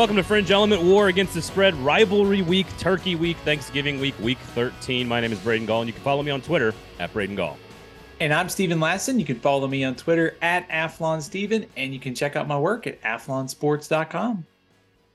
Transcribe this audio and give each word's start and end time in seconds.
Welcome 0.00 0.16
to 0.16 0.22
Fringe 0.22 0.50
Element 0.50 0.82
War 0.82 1.08
Against 1.08 1.34
the 1.34 1.42
Spread, 1.42 1.74
Rivalry 1.74 2.40
Week, 2.40 2.66
Turkey 2.78 3.16
Week, 3.16 3.36
Thanksgiving 3.44 4.00
Week, 4.00 4.18
Week 4.18 4.38
13. 4.54 5.06
My 5.06 5.20
name 5.20 5.30
is 5.30 5.38
Braden 5.40 5.66
Gall, 5.66 5.82
and 5.82 5.88
you 5.88 5.92
can 5.92 6.02
follow 6.02 6.22
me 6.22 6.30
on 6.30 6.40
Twitter 6.40 6.72
at 6.98 7.12
Braden 7.12 7.36
Gall. 7.36 7.58
And 8.18 8.32
I'm 8.32 8.48
Stephen 8.48 8.78
Lassan. 8.78 9.18
You 9.18 9.26
can 9.26 9.38
follow 9.38 9.68
me 9.68 9.84
on 9.84 9.94
Twitter 9.94 10.38
at 10.40 10.66
AthlonSteven, 10.70 11.68
and 11.76 11.92
you 11.92 12.00
can 12.00 12.14
check 12.14 12.34
out 12.34 12.48
my 12.48 12.58
work 12.58 12.86
at 12.86 12.98
AthlonSports.com. 13.02 14.46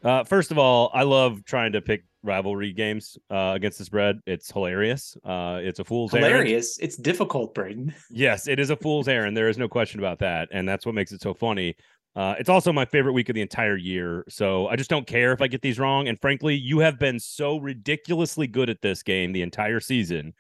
Uh, 0.04 0.24
first 0.24 0.52
of 0.52 0.60
all, 0.60 0.92
I 0.94 1.02
love 1.02 1.44
trying 1.46 1.72
to 1.72 1.82
pick 1.82 2.04
rivalry 2.22 2.72
games 2.72 3.18
uh, 3.32 3.54
against 3.56 3.80
the 3.80 3.86
spread. 3.86 4.20
It's 4.28 4.52
hilarious. 4.52 5.18
Uh, 5.24 5.62
it's 5.64 5.80
a 5.80 5.84
fool's 5.84 6.12
hilarious. 6.12 6.78
Errand. 6.78 6.88
It's 6.88 6.96
difficult, 6.96 7.56
Braden. 7.56 7.92
Yes, 8.12 8.48
it 8.48 8.60
is 8.60 8.70
a 8.70 8.76
fool's 8.76 9.08
errand. 9.08 9.36
There 9.36 9.50
is 9.50 9.58
no 9.58 9.68
question 9.68 10.00
about 10.00 10.20
that, 10.20 10.50
and 10.52 10.70
that's 10.70 10.86
what 10.86 10.94
makes 10.94 11.12
it 11.12 11.24
so 11.24 11.34
funny. 11.34 11.76
Uh, 12.16 12.36
it's 12.40 12.50
also 12.50 12.72
my 12.72 12.86
favorite 12.86 13.12
week 13.12 13.28
of 13.28 13.36
the 13.36 13.42
entire 13.42 13.76
year. 13.76 14.24
So 14.30 14.68
I 14.68 14.78
just 14.78 14.90
don't 14.90 15.06
care 15.06 15.34
if 15.34 15.42
I 15.42 15.48
get 15.48 15.62
these 15.62 15.80
wrong. 15.80 16.08
And 16.08 16.20
frankly, 16.20 16.56
you 16.56 16.80
have 16.80 16.98
been 16.98 17.20
so 17.20 17.58
ridiculously 17.58 18.48
good 18.48 18.70
at 18.70 18.82
this 18.82 19.04
game 19.04 19.34
the 19.34 19.42
entire 19.42 19.82
season. 19.82 20.34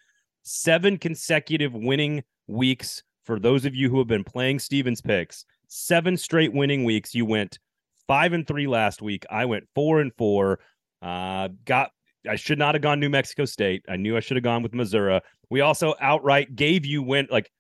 Seven 0.43 0.97
consecutive 0.97 1.73
winning 1.73 2.23
weeks 2.47 3.03
for 3.23 3.39
those 3.39 3.65
of 3.65 3.75
you 3.75 3.89
who 3.89 3.97
have 3.97 4.07
been 4.07 4.23
playing 4.23 4.59
Stevens 4.59 5.01
picks. 5.01 5.43
Seven 5.67 6.15
straight 6.15 6.53
winning 6.53 6.85
weeks. 6.85 7.13
You 7.13 7.25
went 7.25 7.59
five 8.07 8.31
and 8.31 8.47
three 8.47 8.67
last 8.67 9.01
week. 9.01 9.25
I 9.29 9.45
went 9.45 9.67
four 9.75 9.99
and 9.99 10.13
four. 10.17 10.59
Uh, 11.01 11.49
got 11.65 11.91
I 12.27 12.37
should 12.37 12.57
not 12.57 12.75
have 12.75 12.81
gone 12.81 12.99
New 12.99 13.09
Mexico 13.09 13.45
State. 13.45 13.83
I 13.89 13.97
knew 13.97 14.15
I 14.15 14.19
should 14.19 14.37
have 14.37 14.43
gone 14.43 14.63
with 14.63 14.73
Missouri. 14.73 15.19
We 15.49 15.61
also 15.61 15.93
outright 15.99 16.55
gave 16.55 16.85
you 16.85 17.03
win 17.03 17.27
like 17.29 17.51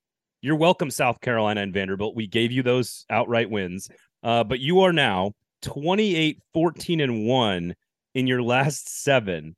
you're 0.41 0.55
welcome, 0.55 0.91
South 0.91 1.21
Carolina 1.21 1.61
and 1.61 1.73
Vanderbilt. 1.73 2.15
We 2.15 2.27
gave 2.27 2.51
you 2.51 2.61
those 2.61 3.05
outright 3.09 3.49
wins. 3.49 3.89
Uh, 4.25 4.43
but 4.43 4.59
you 4.59 4.81
are 4.81 4.91
now 4.91 5.31
28, 5.61 6.39
14, 6.51 6.99
and 6.99 7.27
1 7.27 7.75
in 8.15 8.25
your 8.25 8.41
last 8.41 9.03
seven 9.03 9.55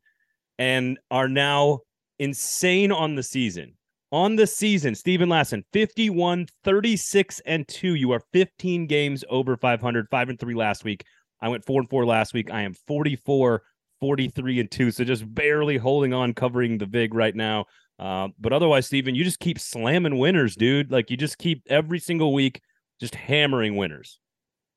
and 0.60 1.00
are 1.10 1.30
now 1.30 1.80
insane 2.20 2.92
on 2.92 3.16
the 3.16 3.24
season. 3.24 3.74
On 4.12 4.36
the 4.36 4.46
season, 4.46 4.94
Stephen 4.94 5.30
Lassan, 5.30 5.64
51, 5.72 6.48
36, 6.66 7.42
and 7.46 7.66
2. 7.68 7.96
You 7.96 8.12
are 8.12 8.22
15 8.34 8.88
games 8.88 9.24
over 9.30 9.56
500, 9.56 10.08
5 10.12 10.30
and 10.30 10.40
3 10.40 10.54
last 10.54 10.84
week. 10.84 11.06
I 11.42 11.48
went 11.48 11.66
4 11.66 11.82
and 11.82 11.90
4 11.90 12.06
last 12.06 12.34
week. 12.34 12.52
I 12.52 12.62
am 12.64 12.74
44, 12.74 13.62
43, 14.02 14.60
and 14.60 14.72
2. 14.72 14.92
So 14.92 15.06
just 15.06 15.34
barely 15.34 15.78
holding 15.78 16.14
on, 16.14 16.34
covering 16.34 16.78
the 16.78 16.86
VIG 16.86 17.14
right 17.14 17.36
now. 17.36 17.66
Uh, 18.00 18.30
but 18.38 18.52
otherwise, 18.52 18.86
Stephen, 18.86 19.16
you 19.16 19.24
just 19.24 19.40
keep 19.40 19.60
slamming 19.60 20.18
winners, 20.18 20.56
dude. 20.58 20.92
Like 20.92 21.10
you 21.10 21.16
just 21.16 21.38
keep 21.38 21.64
every 21.70 22.00
single 22.00 22.34
week 22.34 22.62
just 23.00 23.16
hammering 23.16 23.78
winners 23.78 24.20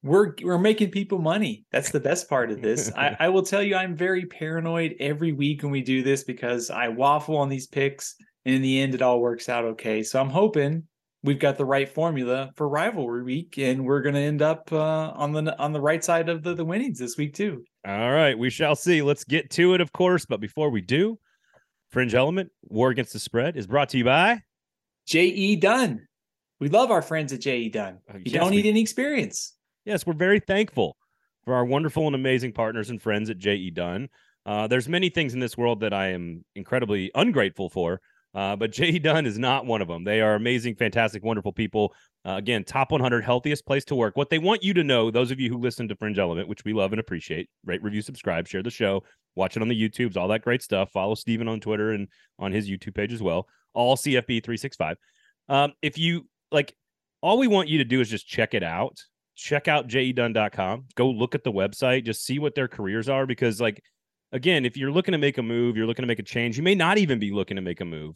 we're 0.03 0.35
we're 0.43 0.59
making 0.59 0.91
people 0.91 1.19
money. 1.19 1.65
That's 1.73 1.91
the 1.91 2.01
best 2.01 2.29
part 2.29 2.51
of 2.51 2.63
this. 2.63 2.91
I, 2.97 3.17
I 3.21 3.29
will 3.29 3.43
tell 3.43 3.63
you, 3.63 3.77
I'm 3.77 3.97
very 3.97 4.27
paranoid 4.27 4.95
every 4.99 5.33
week 5.33 5.63
when 5.63 5.73
we 5.73 5.83
do 5.83 6.03
this 6.03 6.25
because 6.25 6.71
I 6.71 6.89
waffle 6.89 7.37
on 7.37 7.49
these 7.49 7.67
picks, 7.67 8.15
and 8.45 8.55
in 8.55 8.63
the 8.63 8.81
end, 8.81 8.95
it 8.95 9.03
all 9.03 9.21
works 9.21 9.49
out 9.49 9.65
okay. 9.65 10.03
So 10.03 10.21
I'm 10.21 10.31
hoping 10.31 10.85
we've 11.23 11.39
got 11.39 11.59
the 11.59 11.67
right 11.67 11.89
formula 11.89 12.51
for 12.57 12.69
rivalry 12.69 13.23
week, 13.23 13.59
and 13.59 13.85
we're 13.85 14.01
going 14.01 14.15
to 14.15 14.21
end 14.21 14.43
up 14.43 14.73
uh, 14.73 15.11
on 15.15 15.33
the 15.33 15.59
on 15.59 15.73
the 15.73 15.81
right 15.81 16.03
side 16.03 16.29
of 16.29 16.43
the, 16.43 16.55
the 16.55 16.65
winnings 16.65 16.99
this 16.99 17.17
week 17.17 17.35
too. 17.35 17.65
All 17.87 18.13
right, 18.13 18.39
we 18.39 18.51
shall 18.51 18.77
see. 18.77 19.03
Let's 19.03 19.25
get 19.25 19.51
to 19.51 19.75
it, 19.75 19.81
of 19.81 19.93
course. 19.93 20.25
But 20.25 20.41
before 20.41 20.71
we 20.71 20.81
do, 20.81 21.19
Fringe 21.91 22.15
Element 22.15 22.51
War 22.63 22.91
Against 22.91 23.13
the 23.13 23.19
Spread 23.19 23.57
is 23.57 23.67
brought 23.67 23.91
to 23.91 23.99
you 23.99 24.05
by 24.05 24.41
J.E. 25.07 25.57
Dunn. 25.57 26.07
We 26.59 26.69
love 26.69 26.91
our 26.91 27.01
friends 27.01 27.33
at 27.33 27.41
J.E. 27.41 27.71
Dunn. 27.71 27.99
Oh, 28.11 28.17
you 28.17 28.23
yes, 28.27 28.35
don't 28.35 28.51
need 28.51 28.67
any 28.67 28.83
experience 28.83 29.55
yes, 29.85 30.07
we're 30.07 30.15
very 30.15 30.41
thankful 30.41 30.97
for 31.45 31.55
our 31.55 31.65
wonderful 31.65 32.07
and 32.07 32.15
amazing 32.15 32.53
partners 32.53 32.91
and 32.91 33.01
friends 33.01 33.31
at 33.31 33.39
JE 33.39 33.71
Dunn. 33.71 34.09
Uh, 34.47 34.67
there's 34.67 34.89
many 34.89 35.11
things 35.11 35.35
in 35.35 35.41
this 35.41 35.57
world 35.57 35.81
that 35.81 35.93
I 35.93 36.09
am 36.09 36.45
incredibly 36.55 37.11
ungrateful 37.15 37.69
for, 37.69 38.01
uh, 38.35 38.57
but 38.57 38.73
JE 38.73 38.99
Dunn 38.99 39.27
is 39.27 39.39
not 39.39 39.67
one 39.67 39.83
of 39.83 39.89
them. 39.89 40.05
They 40.05 40.21
are 40.21 40.35
amazing, 40.35 40.77
fantastic, 40.77 41.23
wonderful 41.23 41.53
people. 41.53 41.95
Uh, 42.25 42.33
again, 42.33 42.65
top 42.65 42.93
100 42.93 43.25
healthiest 43.25 43.65
place 43.67 43.85
to 43.87 43.95
work. 43.95 44.17
What 44.17 44.31
they 44.31 44.39
want 44.39 44.63
you 44.63 44.75
to 44.75 44.85
know, 44.85 45.11
those 45.11 45.31
of 45.31 45.41
you 45.41 45.49
who 45.51 45.59
listen 45.59 45.89
to 45.89 45.97
Fringe 45.97 46.19
Element, 46.19 46.49
which 46.49 46.65
we 46.65 46.73
love 46.73 46.93
and 46.93 47.01
appreciate, 47.01 47.49
rate, 47.65 47.83
review, 47.83 48.03
subscribe, 48.03 48.47
share 48.47 48.63
the 48.63 48.71
show, 48.71 49.03
watch 49.37 49.57
it 49.57 49.63
on 49.63 49.69
the 49.69 49.89
YouTubes, 49.89 50.17
all 50.17 50.29
that 50.29 50.43
great 50.43 50.63
stuff. 50.63 50.91
Follow 50.93 51.15
Steven 51.15 51.49
on 51.49 51.61
Twitter 51.61 51.93
and 51.93 52.09
on 52.39 52.53
his 52.53 52.69
YouTube 52.69 52.95
page 52.95 53.13
as 53.13 53.23
well. 53.23 53.47
All 53.73 53.97
CFB 53.97 54.45
365. 54.45 54.97
Um, 55.49 55.73
if 55.81 55.97
you 55.97 56.29
like, 56.53 56.75
all 57.23 57.39
we 57.39 57.47
want 57.47 57.69
you 57.69 57.79
to 57.79 57.85
do 57.85 58.01
is 58.01 58.09
just 58.09 58.27
check 58.27 58.55
it 58.55 58.63
out 58.63 58.99
check 59.41 59.69
out 59.69 59.89
jedunn.com. 59.89 60.85
Go 60.95 61.11
look 61.11 61.35
at 61.35 61.45
the 61.45 61.53
website, 61.53 62.05
just 62.05 62.25
see 62.25 62.39
what 62.39 62.55
their 62.55 62.69
careers 62.69 63.09
are. 63.09 63.27
Because, 63.27 63.61
like, 63.61 63.83
again, 64.33 64.65
if 64.65 64.77
you're 64.77 64.93
looking 64.93 65.13
to 65.13 65.19
make 65.19 65.39
a 65.39 65.43
move, 65.43 65.77
you're 65.77 65.87
looking 65.87 66.03
to 66.03 66.09
make 66.09 66.19
a 66.19 66.25
change, 66.25 66.57
you 66.57 66.63
may 66.63 66.75
not 66.75 66.99
even 66.99 67.19
be 67.19 67.33
looking 67.33 67.57
to 67.57 67.63
make 67.63 67.81
a 67.81 67.85
move. 67.85 68.15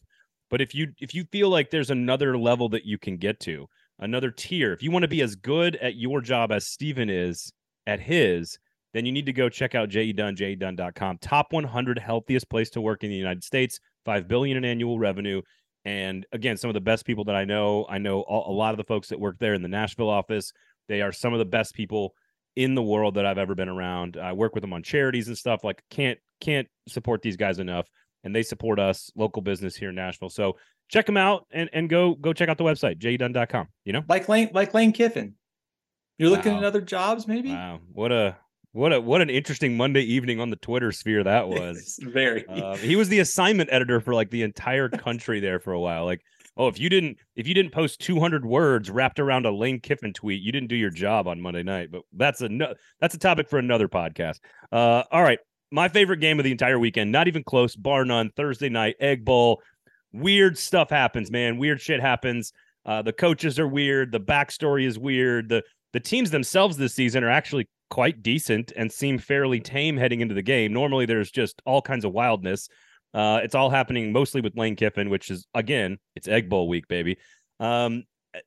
But 0.51 0.61
if 0.61 0.75
you 0.75 0.89
if 1.01 1.15
you 1.15 1.25
feel 1.33 1.49
like 1.49 1.71
there's 1.71 1.91
another 1.91 2.39
level 2.39 2.69
that 2.69 2.85
you 2.85 2.99
can 2.99 3.17
get 3.17 3.41
to, 3.41 3.67
another 3.99 4.31
tier, 4.31 4.73
if 4.73 4.83
you 4.83 4.91
want 4.91 5.03
to 5.03 5.09
be 5.09 5.23
as 5.23 5.35
good 5.35 5.77
at 5.77 5.97
your 5.97 6.21
job 6.21 6.53
as 6.53 6.67
Steven 6.67 7.09
is 7.09 7.53
at 7.87 8.01
his, 8.01 8.59
then 8.93 9.07
you 9.07 9.13
need 9.13 9.27
to 9.27 9.33
go 9.33 9.49
check 9.49 9.75
out 9.75 9.89
jedunn, 9.89 10.37
jedunn.com. 10.37 11.19
Top 11.19 11.53
100 11.53 11.99
healthiest 11.99 12.49
place 12.49 12.71
to 12.71 12.81
work 12.81 13.03
in 13.03 13.11
the 13.11 13.17
United 13.17 13.43
States, 13.43 13.81
5 14.05 14.29
billion 14.29 14.57
in 14.59 14.65
annual 14.65 14.99
revenue. 14.99 15.41
And 15.85 16.25
again, 16.33 16.57
some 16.57 16.71
of 16.71 16.75
the 16.75 16.81
best 16.81 17.05
people 17.05 17.25
that 17.25 17.35
I 17.35 17.45
know, 17.45 17.87
I 17.91 17.99
know 17.99 18.25
a 18.29 18.53
lot 18.53 18.73
of 18.73 18.79
the 18.79 18.85
folks 18.85 19.09
that 19.09 19.21
work 19.21 19.37
there 19.39 19.55
in 19.55 19.63
the 19.63 19.69
Nashville 19.69 20.09
office. 20.09 20.53
They 20.89 21.03
are 21.03 21.13
some 21.13 21.33
of 21.33 21.39
the 21.39 21.45
best 21.45 21.75
people 21.75 22.15
in 22.57 22.75
the 22.75 22.83
world 22.83 23.15
that 23.15 23.27
I've 23.27 23.39
ever 23.39 23.55
been 23.55 23.69
around. 23.69 24.17
I 24.17 24.33
work 24.33 24.55
with 24.55 24.63
them 24.63 24.73
on 24.73 24.83
charities 24.83 25.29
and 25.29 25.37
stuff. 25.37 25.65
Like 25.65 25.83
can't 25.91 26.19
can't 26.41 26.69
support 26.89 27.23
these 27.23 27.37
guys 27.37 27.59
enough, 27.59 27.89
and 28.23 28.35
they 28.35 28.43
support 28.43 28.79
us 28.79 29.11
local 29.17 29.43
business 29.43 29.77
here 29.77 29.91
in 29.91 29.95
Nashville. 29.95 30.31
So 30.31 30.57
check 30.89 31.07
them 31.07 31.17
out 31.17 31.47
and 31.51 31.69
and 31.73 31.89
go 31.89 32.15
go 32.15 32.33
check 32.33 32.49
out 32.49 32.59
the 32.59 32.65
website 32.65 32.99
jedunn.com. 32.99 33.69
You 33.85 33.95
know, 33.95 34.05
like 34.09 34.29
Lane 34.29 34.51
like 34.53 34.75
Lane 34.75 34.93
Kiffin. 34.93 35.35
You're 36.19 36.31
looking 36.31 36.53
wow. 36.53 36.59
at 36.59 36.65
other 36.65 36.81
jobs, 36.81 37.27
maybe. 37.27 37.51
Wow, 37.51 37.81
what 37.93 38.13
a 38.13 38.37
what 38.71 38.93
a 38.93 39.01
what 39.01 39.21
an 39.21 39.31
interesting 39.31 39.77
Monday 39.77 40.03
evening 40.03 40.39
on 40.41 40.51
the 40.51 40.57
Twitter 40.57 40.93
sphere 40.93 41.25
that 41.25 41.49
was. 41.49 41.99
Very. 42.01 42.47
Uh, 42.47 42.77
he 42.77 42.97
was 42.97 43.09
the 43.09 43.19
assignment 43.19 43.71
editor 43.73 44.01
for 44.01 44.15
like 44.15 44.31
the 44.31 44.43
entire 44.43 44.89
country 44.89 45.41
there 45.41 45.59
for 45.59 45.73
a 45.73 45.81
while. 45.81 46.05
Like 46.05 46.21
oh, 46.57 46.69
if 46.69 46.79
you 46.79 46.89
didn't 46.89 47.19
if 47.37 47.47
you 47.47 47.55
didn't 47.55 47.73
post 47.73 48.01
200 48.01 48.45
words 48.45 48.91
wrapped 48.91 49.19
around 49.19 49.47
a 49.47 49.51
Lane 49.51 49.81
Kiffin 49.81 50.13
tweet, 50.13 50.43
you 50.43 50.53
didn't 50.53 50.69
do 50.69 50.77
your 50.77 50.91
job 50.91 51.27
on 51.27 51.41
Monday 51.41 51.63
night. 51.63 51.91
But 51.91 52.03
that's 52.13 52.41
a 52.41 52.49
no, 52.49 52.75
that's 53.01 53.15
a 53.15 53.19
topic 53.19 53.49
for 53.49 53.59
another 53.59 53.89
podcast. 53.89 54.41
Uh, 54.73 55.03
all 55.11 55.23
right, 55.23 55.39
my 55.71 55.89
favorite 55.89 56.21
game 56.21 56.39
of 56.39 56.45
the 56.45 56.53
entire 56.53 56.79
weekend, 56.79 57.13
not 57.13 57.29
even 57.29 57.45
close, 57.45 57.77
bar 57.77 58.05
none. 58.05 58.31
Thursday 58.37 58.69
night, 58.69 58.97
Egg 59.01 59.25
Bowl. 59.25 59.63
Weird 60.13 60.57
stuff 60.57 60.91
happens, 60.91 61.31
man. 61.31 61.59
Weird 61.59 61.81
shit 61.81 62.01
happens. 62.01 62.53
Uh, 62.87 63.03
the 63.03 63.13
coaches 63.13 63.59
are 63.59 63.67
weird. 63.67 64.13
The 64.13 64.21
backstory 64.21 64.87
is 64.87 64.99
weird. 64.99 65.49
The 65.49 65.63
the 65.93 66.01
teams 66.01 66.31
themselves 66.31 66.77
this 66.77 66.95
season 66.95 67.25
are 67.25 67.31
actually 67.31 67.69
quite 67.91 68.23
decent 68.23 68.73
and 68.77 68.91
seem 68.91 69.19
fairly 69.19 69.61
tame 69.61 69.97
heading 69.97 70.21
into 70.21 70.35
the 70.35 70.43
game. 70.43 70.73
Normally, 70.73 71.07
there's 71.07 71.31
just 71.31 71.63
all 71.65 71.81
kinds 71.81 72.05
of 72.05 72.13
wildness. 72.13 72.69
Uh, 73.15 73.41
it's 73.45 73.55
all 73.55 73.71
happening 73.71 74.13
mostly 74.13 74.41
with 74.41 74.57
Lane 74.57 74.75
Kiffin, 74.75 75.09
which 75.09 75.31
is 75.31 75.47
again, 75.55 75.99
it's 76.17 76.27
Egg 76.27 76.49
Bowl 76.49 76.69
week, 76.69 76.89
baby. 76.89 77.17
Um, 77.61 78.03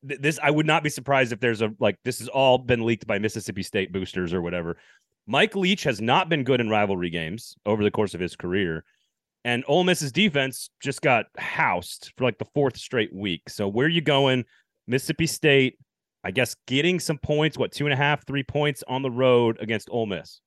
th- 0.08 0.20
this 0.20 0.40
I 0.44 0.52
would 0.52 0.66
not 0.66 0.84
be 0.84 0.90
surprised 0.90 1.32
if 1.32 1.40
there's 1.40 1.62
a 1.62 1.74
like 1.80 1.98
this 2.04 2.20
has 2.20 2.28
all 2.28 2.58
been 2.58 2.86
leaked 2.86 3.08
by 3.08 3.18
Mississippi 3.18 3.64
State 3.64 3.94
boosters 3.94 4.34
or 4.34 4.42
whatever. 4.42 4.78
Mike 5.26 5.56
Leach 5.56 5.84
has 5.84 6.02
not 6.02 6.30
been 6.30 6.44
good 6.44 6.62
in 6.62 6.70
rivalry 6.70 7.10
games 7.10 7.56
over 7.66 7.84
the 7.84 7.92
course 7.92 8.14
of 8.14 8.20
his 8.20 8.36
career, 8.36 8.84
and 9.46 9.64
Ole 9.68 9.86
Miss's 9.86 10.12
defense 10.12 10.70
just 10.82 11.02
got 11.02 11.28
housed 11.38 12.12
for 12.18 12.26
like 12.26 12.38
the 12.38 12.48
fourth 12.54 12.78
straight 12.78 13.14
week. 13.14 13.50
So 13.50 13.70
where 13.70 13.86
are 13.86 13.90
you 13.90 14.02
going? 14.02 14.44
Mississippi 14.86 15.28
State, 15.28 15.78
I 16.26 16.32
guess, 16.32 16.56
getting 16.66 17.00
some 17.00 17.18
points. 17.20 17.58
What 17.58 17.72
two 17.72 17.86
and 17.86 17.94
a 17.94 17.98
half, 17.98 18.28
three 18.28 18.44
points 18.44 18.84
on 18.86 19.02
the 19.02 19.12
road 19.12 19.58
against 19.62 19.88
Ole 19.90 20.08
Miss. 20.08 20.42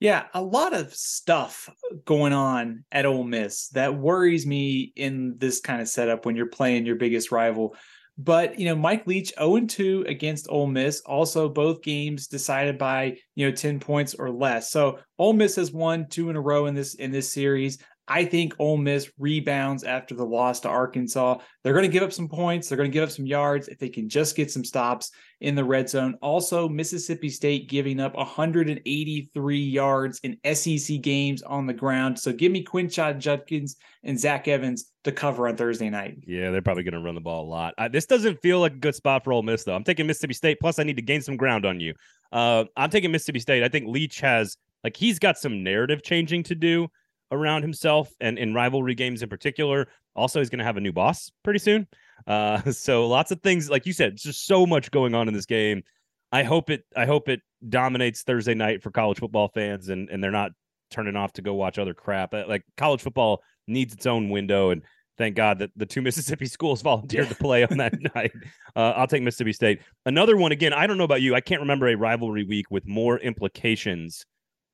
Yeah, 0.00 0.26
a 0.32 0.42
lot 0.42 0.74
of 0.74 0.94
stuff 0.94 1.68
going 2.04 2.32
on 2.32 2.84
at 2.92 3.04
Ole 3.04 3.24
Miss 3.24 3.68
that 3.70 3.96
worries 3.96 4.46
me 4.46 4.92
in 4.94 5.34
this 5.38 5.60
kind 5.60 5.80
of 5.80 5.88
setup 5.88 6.24
when 6.24 6.36
you're 6.36 6.46
playing 6.46 6.86
your 6.86 6.96
biggest 6.96 7.32
rival. 7.32 7.74
But 8.16 8.58
you 8.58 8.66
know, 8.66 8.76
Mike 8.76 9.06
Leach 9.06 9.32
0-2 9.38 10.08
against 10.08 10.48
Ole 10.50 10.68
Miss. 10.68 11.00
Also, 11.00 11.48
both 11.48 11.82
games 11.82 12.28
decided 12.28 12.78
by 12.78 13.16
you 13.34 13.46
know 13.48 13.54
10 13.54 13.80
points 13.80 14.14
or 14.14 14.30
less. 14.30 14.70
So 14.70 14.98
Ole 15.18 15.32
Miss 15.32 15.56
has 15.56 15.72
won 15.72 16.06
two 16.08 16.30
in 16.30 16.36
a 16.36 16.40
row 16.40 16.66
in 16.66 16.74
this 16.74 16.94
in 16.94 17.10
this 17.10 17.32
series. 17.32 17.78
I 18.08 18.24
think 18.24 18.54
Ole 18.58 18.78
Miss 18.78 19.10
rebounds 19.18 19.84
after 19.84 20.14
the 20.14 20.24
loss 20.24 20.60
to 20.60 20.68
Arkansas. 20.68 21.38
They're 21.62 21.74
going 21.74 21.84
to 21.84 21.92
give 21.92 22.02
up 22.02 22.12
some 22.12 22.28
points. 22.28 22.68
They're 22.68 22.76
going 22.78 22.90
to 22.90 22.92
give 22.92 23.04
up 23.04 23.10
some 23.10 23.26
yards 23.26 23.68
if 23.68 23.78
they 23.78 23.90
can 23.90 24.08
just 24.08 24.34
get 24.34 24.50
some 24.50 24.64
stops 24.64 25.10
in 25.40 25.54
the 25.54 25.64
red 25.64 25.88
zone. 25.88 26.16
Also, 26.22 26.68
Mississippi 26.68 27.28
State 27.28 27.68
giving 27.68 28.00
up 28.00 28.16
183 28.16 29.58
yards 29.58 30.20
in 30.24 30.36
SEC 30.54 31.00
games 31.02 31.42
on 31.42 31.66
the 31.66 31.74
ground. 31.74 32.18
So 32.18 32.32
give 32.32 32.50
me 32.50 32.64
Quinshon 32.64 33.18
Judkins 33.18 33.76
and 34.02 34.18
Zach 34.18 34.48
Evans 34.48 34.90
to 35.04 35.12
cover 35.12 35.46
on 35.46 35.56
Thursday 35.56 35.90
night. 35.90 36.18
Yeah, 36.26 36.50
they're 36.50 36.62
probably 36.62 36.82
going 36.82 36.94
to 36.94 37.00
run 37.00 37.14
the 37.14 37.20
ball 37.20 37.44
a 37.44 37.50
lot. 37.50 37.74
I, 37.78 37.88
this 37.88 38.06
doesn't 38.06 38.40
feel 38.42 38.60
like 38.60 38.72
a 38.72 38.78
good 38.78 38.94
spot 38.94 39.22
for 39.22 39.32
Ole 39.32 39.42
Miss, 39.42 39.64
though. 39.64 39.74
I'm 39.74 39.84
taking 39.84 40.06
Mississippi 40.06 40.34
State. 40.34 40.58
Plus, 40.60 40.78
I 40.78 40.82
need 40.82 40.96
to 40.96 41.02
gain 41.02 41.20
some 41.20 41.36
ground 41.36 41.66
on 41.66 41.78
you. 41.78 41.94
Uh, 42.32 42.64
I'm 42.76 42.90
taking 42.90 43.12
Mississippi 43.12 43.40
State. 43.40 43.62
I 43.62 43.68
think 43.68 43.86
Leach 43.86 44.20
has 44.20 44.56
Like 44.82 44.96
he's 44.96 45.18
got 45.18 45.38
some 45.38 45.62
narrative 45.62 46.02
changing 46.02 46.42
to 46.44 46.54
do 46.54 46.88
around 47.30 47.62
himself 47.62 48.10
and 48.20 48.38
in 48.38 48.54
rivalry 48.54 48.94
games 48.94 49.22
in 49.22 49.28
particular. 49.28 49.88
Also, 50.14 50.40
he's 50.40 50.50
going 50.50 50.58
to 50.58 50.64
have 50.64 50.76
a 50.76 50.80
new 50.80 50.92
boss 50.92 51.30
pretty 51.44 51.58
soon. 51.58 51.86
Uh, 52.26 52.60
so 52.72 53.06
lots 53.06 53.30
of 53.30 53.40
things, 53.42 53.70
like 53.70 53.86
you 53.86 53.92
said, 53.92 54.16
just 54.16 54.46
so 54.46 54.66
much 54.66 54.90
going 54.90 55.14
on 55.14 55.28
in 55.28 55.34
this 55.34 55.46
game. 55.46 55.82
I 56.30 56.42
hope 56.42 56.70
it. 56.70 56.84
I 56.94 57.06
hope 57.06 57.28
it 57.28 57.40
dominates 57.66 58.22
Thursday 58.22 58.54
night 58.54 58.82
for 58.82 58.90
college 58.90 59.18
football 59.18 59.48
fans, 59.48 59.88
and 59.88 60.10
and 60.10 60.22
they're 60.22 60.30
not 60.30 60.52
turning 60.90 61.16
off 61.16 61.32
to 61.34 61.42
go 61.42 61.54
watch 61.54 61.78
other 61.78 61.94
crap. 61.94 62.34
Uh, 62.34 62.44
like 62.46 62.64
college 62.76 63.00
football 63.00 63.42
needs 63.66 63.94
its 63.94 64.06
own 64.06 64.28
window, 64.28 64.70
and 64.70 64.82
thank 65.16 65.36
God 65.36 65.58
that 65.58 65.70
the 65.76 65.86
two 65.86 66.02
Mississippi 66.08 66.46
schools 66.46 66.82
volunteered 66.82 67.28
to 67.28 67.34
play 67.34 67.64
on 67.64 67.78
that 67.78 67.94
night. 68.14 68.32
Uh, 68.76 68.92
I'll 68.96 69.06
take 69.06 69.22
Mississippi 69.22 69.52
State. 69.52 69.80
Another 70.06 70.36
one 70.36 70.52
again. 70.52 70.72
I 70.72 70.86
don't 70.86 70.98
know 70.98 71.04
about 71.04 71.22
you. 71.22 71.34
I 71.34 71.40
can't 71.40 71.60
remember 71.60 71.88
a 71.88 71.96
rivalry 71.96 72.44
week 72.44 72.70
with 72.70 72.86
more 72.86 73.18
implications, 73.18 74.24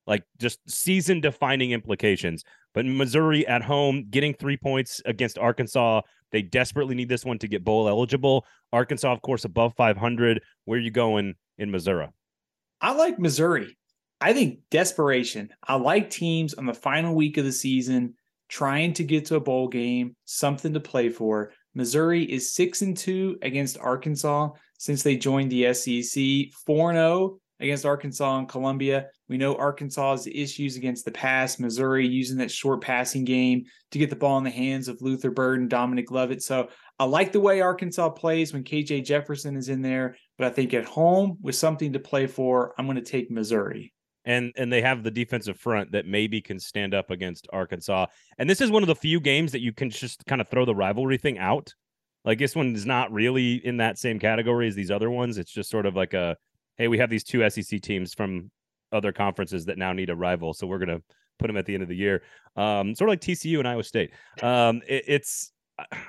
like 0.07 0.25
just 0.39 0.59
season 0.69 1.21
defining 1.21 1.71
implications. 1.71 2.45
But 2.73 2.87
Missouri 2.87 3.47
at 3.47 3.63
home 3.63 4.07
getting 4.11 4.35
three 4.35 4.57
points 4.57 5.01
against 5.05 5.39
Arkansas. 5.39 6.03
They 6.33 6.43
desperately 6.43 6.95
need 6.95 7.09
this 7.09 7.25
one 7.25 7.39
to 7.39 7.49
get 7.49 7.65
bowl 7.65 7.89
eligible. 7.89 8.45
Arkansas, 8.73 9.13
of 9.13 9.23
course, 9.23 9.45
above 9.45 9.75
500. 9.77 10.43
Where 10.65 10.79
are 10.79 10.83
you 10.83 10.91
going 10.91 11.35
in 11.59 11.71
Missouri? 11.71 12.09
I 12.81 12.93
like 12.93 13.19
Missouri. 13.19 13.77
I 14.21 14.33
think 14.33 14.61
desperation. 14.71 15.51
I 15.63 15.77
like 15.77 16.11
teams 16.11 16.55
on 16.55 16.67
the 16.67 16.75
final 16.75 17.15
week 17.15 17.37
of 17.37 17.45
the 17.45 17.53
season 17.53 18.15
trying 18.49 18.93
to 18.95 19.05
get 19.05 19.27
to 19.27 19.37
a 19.37 19.41
bowl 19.41 19.69
game, 19.69 20.17
something 20.25 20.75
to 20.75 20.81
play 20.81 21.09
for. 21.09 21.53
Missouri 21.75 22.25
is 22.25 22.53
6 22.53 22.83
and 22.83 22.97
2 22.97 23.39
against 23.43 23.79
Arkansas 23.79 24.51
since 24.79 25.03
they 25.03 25.17
joined 25.17 25.51
the 25.51 25.73
SEC, 25.73 26.53
4 26.67 26.93
0 26.93 27.39
against 27.61 27.87
Arkansas 27.87 28.39
and 28.39 28.49
Columbia. 28.49 29.07
We 29.29 29.39
know 29.39 29.57
Arkansas 29.57 30.05
Arkansas's 30.05 30.33
issues 30.33 30.77
against 30.77 31.05
the 31.05 31.11
pass, 31.11 31.59
Missouri 31.59 32.07
using 32.07 32.39
that 32.39 32.51
short 32.51 32.81
passing 32.81 33.25
game 33.25 33.65
to 33.91 33.99
get 33.99 34.11
the 34.11 34.17
ball 34.17 34.39
in 34.39 34.45
the 34.45 34.51
hands 34.51 34.89
of 34.89 35.01
Luther 35.01 35.31
Burden 35.31 35.65
and 35.65 35.71
Dominic 35.71 36.11
Lovett. 36.11 36.43
So 36.43 36.69
I 36.99 37.05
like 37.05 37.33
the 37.33 37.41
way 37.41 37.61
Arkansas 37.61 38.11
plays 38.11 38.53
when 38.53 38.65
KJ 38.65 39.05
Jefferson 39.05 39.57
is 39.57 39.69
in 39.69 39.83
there, 39.83 40.17
but 40.39 40.47
I 40.47 40.51
think 40.51 40.75
at 40.75 40.85
home 40.85 41.39
with 41.43 41.57
something 41.57 41.93
to 41.93 41.99
play 41.99 42.27
for, 42.27 42.75
I'm 42.79 42.87
going 42.87 42.97
to 42.97 43.03
take 43.03 43.31
Missouri 43.31 43.93
and 44.25 44.53
and 44.57 44.73
they 44.73 44.81
have 44.81 45.03
the 45.03 45.11
defensive 45.11 45.59
front 45.59 45.93
that 45.93 46.07
maybe 46.07 46.41
can 46.41 46.59
stand 46.59 46.95
up 46.95 47.11
against 47.11 47.47
Arkansas. 47.53 48.07
And 48.39 48.49
this 48.49 48.61
is 48.61 48.71
one 48.71 48.83
of 48.83 48.87
the 48.87 48.95
few 48.95 49.21
games 49.21 49.53
that 49.53 49.61
you 49.61 49.73
can 49.73 49.91
just 49.91 50.25
kind 50.27 50.41
of 50.41 50.49
throw 50.49 50.65
the 50.65 50.75
rivalry 50.75 51.19
thing 51.19 51.39
out. 51.39 51.75
Like 52.25 52.39
this 52.39 52.57
one 52.57 52.75
is 52.75 52.87
not 52.87 53.13
really 53.13 53.55
in 53.67 53.77
that 53.79 53.99
same 53.99 54.19
category 54.19 54.67
as 54.67 54.75
these 54.75 54.91
other 54.91 55.11
ones. 55.11 55.37
It's 55.37 55.53
just 55.53 55.69
sort 55.69 55.85
of 55.85 55.95
like 55.95 56.15
a 56.15 56.37
hey, 56.79 56.89
we 56.89 56.99
have 56.99 57.11
these 57.11 57.25
two 57.25 57.49
SEC 57.49 57.81
teams 57.81 58.15
from 58.15 58.51
other 58.93 59.13
conferences 59.13 59.65
that 59.67 59.79
now 59.79 59.93
need 59.93 60.11
a 60.11 60.17
rival, 60.17 60.55
so 60.55 60.67
we're 60.67 60.79
gonna 60.79 61.01
put 61.39 61.49
them 61.49 61.57
at 61.57 61.67
the 61.67 61.75
end 61.75 61.83
of 61.83 61.89
the 61.89 61.97
year. 61.97 62.23
Um, 62.57 62.95
sort 62.95 63.09
of 63.09 63.13
like 63.13 63.21
TCU 63.21 63.59
and 63.59 63.69
Iowa 63.69 63.83
State. 63.83 64.13
Um, 64.43 64.83
it, 64.87 65.05
it's 65.07 65.53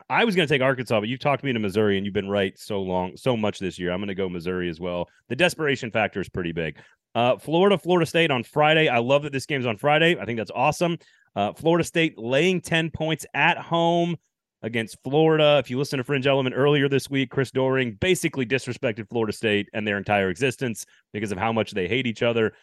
I 0.09 0.23
was 0.25 0.35
going 0.35 0.47
to 0.47 0.53
take 0.53 0.61
Arkansas, 0.61 0.99
but 0.99 1.09
you've 1.09 1.19
talked 1.19 1.43
me 1.43 1.49
into 1.49 1.59
Missouri, 1.59 1.97
and 1.97 2.05
you've 2.05 2.13
been 2.13 2.29
right 2.29 2.57
so 2.57 2.81
long, 2.81 3.17
so 3.17 3.35
much 3.35 3.59
this 3.59 3.79
year. 3.79 3.91
I'm 3.91 3.99
going 3.99 4.09
to 4.09 4.15
go 4.15 4.29
Missouri 4.29 4.69
as 4.69 4.79
well. 4.79 5.09
The 5.29 5.35
desperation 5.35 5.89
factor 5.89 6.21
is 6.21 6.29
pretty 6.29 6.51
big. 6.51 6.77
Uh, 7.15 7.37
Florida, 7.37 7.77
Florida 7.77 8.05
State 8.05 8.29
on 8.29 8.43
Friday. 8.43 8.89
I 8.89 8.99
love 8.99 9.23
that 9.23 9.31
this 9.31 9.45
game's 9.45 9.65
on 9.65 9.77
Friday. 9.77 10.17
I 10.19 10.25
think 10.25 10.37
that's 10.37 10.51
awesome. 10.53 10.97
Uh, 11.35 11.53
Florida 11.53 11.83
State 11.83 12.17
laying 12.17 12.61
10 12.61 12.91
points 12.91 13.25
at 13.33 13.57
home 13.57 14.17
against 14.65 14.97
Florida. 15.03 15.61
If 15.63 15.69
you 15.69 15.77
listen 15.77 15.97
to 15.97 16.03
Fringe 16.03 16.25
Element 16.25 16.55
earlier 16.57 16.89
this 16.89 17.07
week, 17.09 17.29
Chris 17.29 17.51
Doering 17.51 17.93
basically 18.01 18.45
disrespected 18.45 19.07
Florida 19.07 19.31
State 19.31 19.69
and 19.73 19.87
their 19.87 19.97
entire 19.97 20.29
existence 20.29 20.85
because 21.13 21.31
of 21.31 21.37
how 21.37 21.53
much 21.53 21.71
they 21.71 21.87
hate 21.87 22.07
each 22.07 22.23
other. 22.23 22.53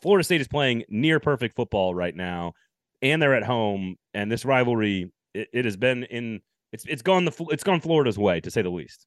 Florida 0.00 0.24
State 0.24 0.40
is 0.40 0.48
playing 0.48 0.84
near 0.88 1.20
perfect 1.20 1.54
football 1.54 1.94
right 1.94 2.16
now, 2.16 2.54
and 3.02 3.20
they're 3.20 3.34
at 3.34 3.44
home. 3.44 3.96
And 4.14 4.32
this 4.32 4.46
rivalry, 4.46 5.12
it, 5.34 5.48
it 5.52 5.64
has 5.66 5.76
been 5.76 6.04
in 6.04 6.40
it's 6.72 6.84
it's 6.86 7.02
gone 7.02 7.26
the 7.26 7.46
it's 7.50 7.62
gone 7.62 7.80
Florida's 7.80 8.18
way 8.18 8.40
to 8.40 8.50
say 8.50 8.62
the 8.62 8.70
least. 8.70 9.06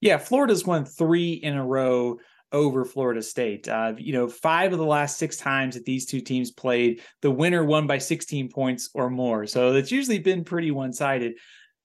Yeah, 0.00 0.18
Florida's 0.18 0.66
won 0.66 0.84
three 0.84 1.34
in 1.34 1.54
a 1.54 1.64
row 1.64 2.18
over 2.50 2.84
Florida 2.84 3.22
State. 3.22 3.68
Uh, 3.68 3.92
you 3.96 4.12
know, 4.12 4.28
five 4.28 4.72
of 4.72 4.78
the 4.78 4.84
last 4.84 5.18
six 5.18 5.36
times 5.36 5.74
that 5.74 5.84
these 5.84 6.06
two 6.06 6.20
teams 6.20 6.50
played, 6.50 7.02
the 7.22 7.30
winner 7.30 7.64
won 7.64 7.86
by 7.86 7.98
16 7.98 8.48
points 8.48 8.90
or 8.94 9.10
more. 9.10 9.46
So 9.46 9.74
it's 9.74 9.92
usually 9.92 10.18
been 10.18 10.44
pretty 10.44 10.70
one 10.70 10.92
sided. 10.92 11.34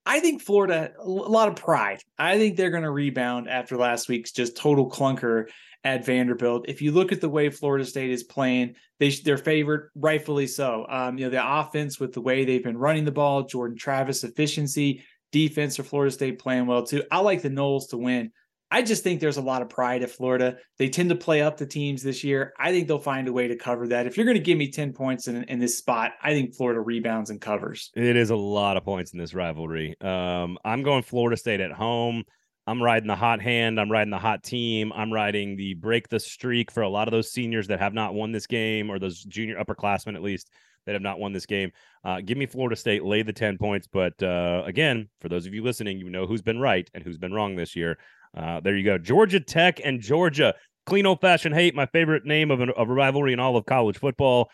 I 0.05 0.19
think 0.19 0.41
Florida, 0.41 0.91
a 0.99 1.07
lot 1.07 1.47
of 1.47 1.55
pride. 1.55 2.01
I 2.17 2.37
think 2.37 2.57
they're 2.57 2.71
going 2.71 2.83
to 2.83 2.91
rebound 2.91 3.49
after 3.49 3.77
last 3.77 4.09
week's 4.09 4.31
just 4.31 4.57
total 4.57 4.89
clunker 4.89 5.45
at 5.83 6.05
Vanderbilt. 6.05 6.65
If 6.67 6.81
you 6.81 6.91
look 6.91 7.11
at 7.11 7.21
the 7.21 7.29
way 7.29 7.49
Florida 7.49 7.85
State 7.85 8.11
is 8.11 8.23
playing, 8.23 8.75
they 8.99 9.09
they're 9.09 9.37
favored, 9.37 9.91
rightfully 9.95 10.47
so. 10.47 10.85
Um, 10.89 11.17
you 11.17 11.25
know, 11.25 11.31
the 11.31 11.59
offense 11.59 11.99
with 11.99 12.13
the 12.13 12.21
way 12.21 12.45
they've 12.45 12.63
been 12.63 12.77
running 12.77 13.05
the 13.05 13.11
ball, 13.11 13.43
Jordan 13.43 13.77
Travis 13.77 14.23
efficiency, 14.23 15.03
defense 15.31 15.75
for 15.75 15.83
Florida 15.83 16.11
State 16.11 16.39
playing 16.39 16.67
well 16.67 16.85
too. 16.85 17.03
I 17.11 17.19
like 17.19 17.41
the 17.41 17.49
Noles 17.49 17.89
to 17.89 17.97
win. 17.97 18.31
I 18.73 18.81
just 18.81 19.03
think 19.03 19.19
there's 19.19 19.37
a 19.37 19.41
lot 19.41 19.61
of 19.61 19.69
pride 19.69 20.01
at 20.01 20.09
Florida. 20.09 20.57
They 20.79 20.89
tend 20.89 21.09
to 21.09 21.15
play 21.15 21.43
up 21.43 21.57
the 21.57 21.65
teams 21.67 22.01
this 22.01 22.23
year. 22.23 22.53
I 22.57 22.71
think 22.71 22.87
they'll 22.87 22.97
find 22.97 23.27
a 23.27 23.31
way 23.31 23.47
to 23.47 23.55
cover 23.55 23.87
that. 23.89 24.07
If 24.07 24.17
you're 24.17 24.25
going 24.25 24.35
to 24.35 24.41
give 24.41 24.57
me 24.57 24.71
10 24.71 24.93
points 24.93 25.27
in, 25.27 25.43
in 25.43 25.59
this 25.59 25.77
spot, 25.77 26.13
I 26.23 26.31
think 26.31 26.55
Florida 26.55 26.81
rebounds 26.81 27.29
and 27.29 27.39
covers. 27.39 27.91
It 27.95 28.15
is 28.15 28.31
a 28.31 28.35
lot 28.35 28.75
of 28.75 28.83
points 28.83 29.13
in 29.13 29.19
this 29.19 29.35
rivalry. 29.35 29.95
Um, 30.01 30.57
I'm 30.65 30.81
going 30.81 31.03
Florida 31.03 31.37
State 31.37 31.59
at 31.59 31.71
home. 31.71 32.23
I'm 32.65 32.81
riding 32.81 33.07
the 33.07 33.15
hot 33.15 33.43
hand. 33.43 33.79
I'm 33.79 33.91
riding 33.91 34.09
the 34.09 34.17
hot 34.17 34.43
team. 34.43 34.91
I'm 34.95 35.13
riding 35.13 35.55
the 35.55 35.75
break 35.75 36.09
the 36.09 36.19
streak 36.19 36.71
for 36.71 36.81
a 36.81 36.89
lot 36.89 37.07
of 37.07 37.11
those 37.11 37.31
seniors 37.31 37.67
that 37.67 37.79
have 37.79 37.93
not 37.93 38.15
won 38.15 38.31
this 38.31 38.47
game, 38.47 38.89
or 38.89 38.97
those 38.97 39.21
junior 39.23 39.63
upperclassmen 39.63 40.15
at 40.15 40.23
least 40.23 40.49
that 40.87 40.93
have 40.93 41.01
not 41.01 41.19
won 41.19 41.31
this 41.31 41.45
game. 41.45 41.71
Uh, 42.03 42.21
give 42.21 42.37
me 42.37 42.45
Florida 42.45 42.75
State, 42.75 43.03
lay 43.03 43.21
the 43.21 43.33
10 43.33 43.57
points. 43.57 43.87
But 43.87 44.21
uh, 44.23 44.63
again, 44.65 45.09
for 45.21 45.29
those 45.29 45.45
of 45.45 45.53
you 45.53 45.63
listening, 45.63 45.99
you 45.99 46.09
know 46.09 46.25
who's 46.25 46.41
been 46.41 46.59
right 46.59 46.89
and 46.93 47.03
who's 47.03 47.17
been 47.17 47.33
wrong 47.33 47.55
this 47.55 47.75
year. 47.75 47.97
Uh, 48.35 48.59
there 48.59 48.75
you 48.75 48.83
go. 48.83 48.97
Georgia 48.97 49.39
Tech 49.39 49.79
and 49.83 50.01
Georgia. 50.01 50.53
Clean 50.85 51.05
old 51.05 51.21
fashioned 51.21 51.55
hate, 51.55 51.73
my 51.73 51.85
favorite 51.85 52.25
name 52.25 52.51
of, 52.51 52.59
an, 52.59 52.69
of 52.71 52.89
a 52.89 52.93
rivalry 52.93 53.31
in 53.31 53.39
all 53.39 53.55
of 53.55 53.65
college 53.65 53.97
football. 53.97 54.49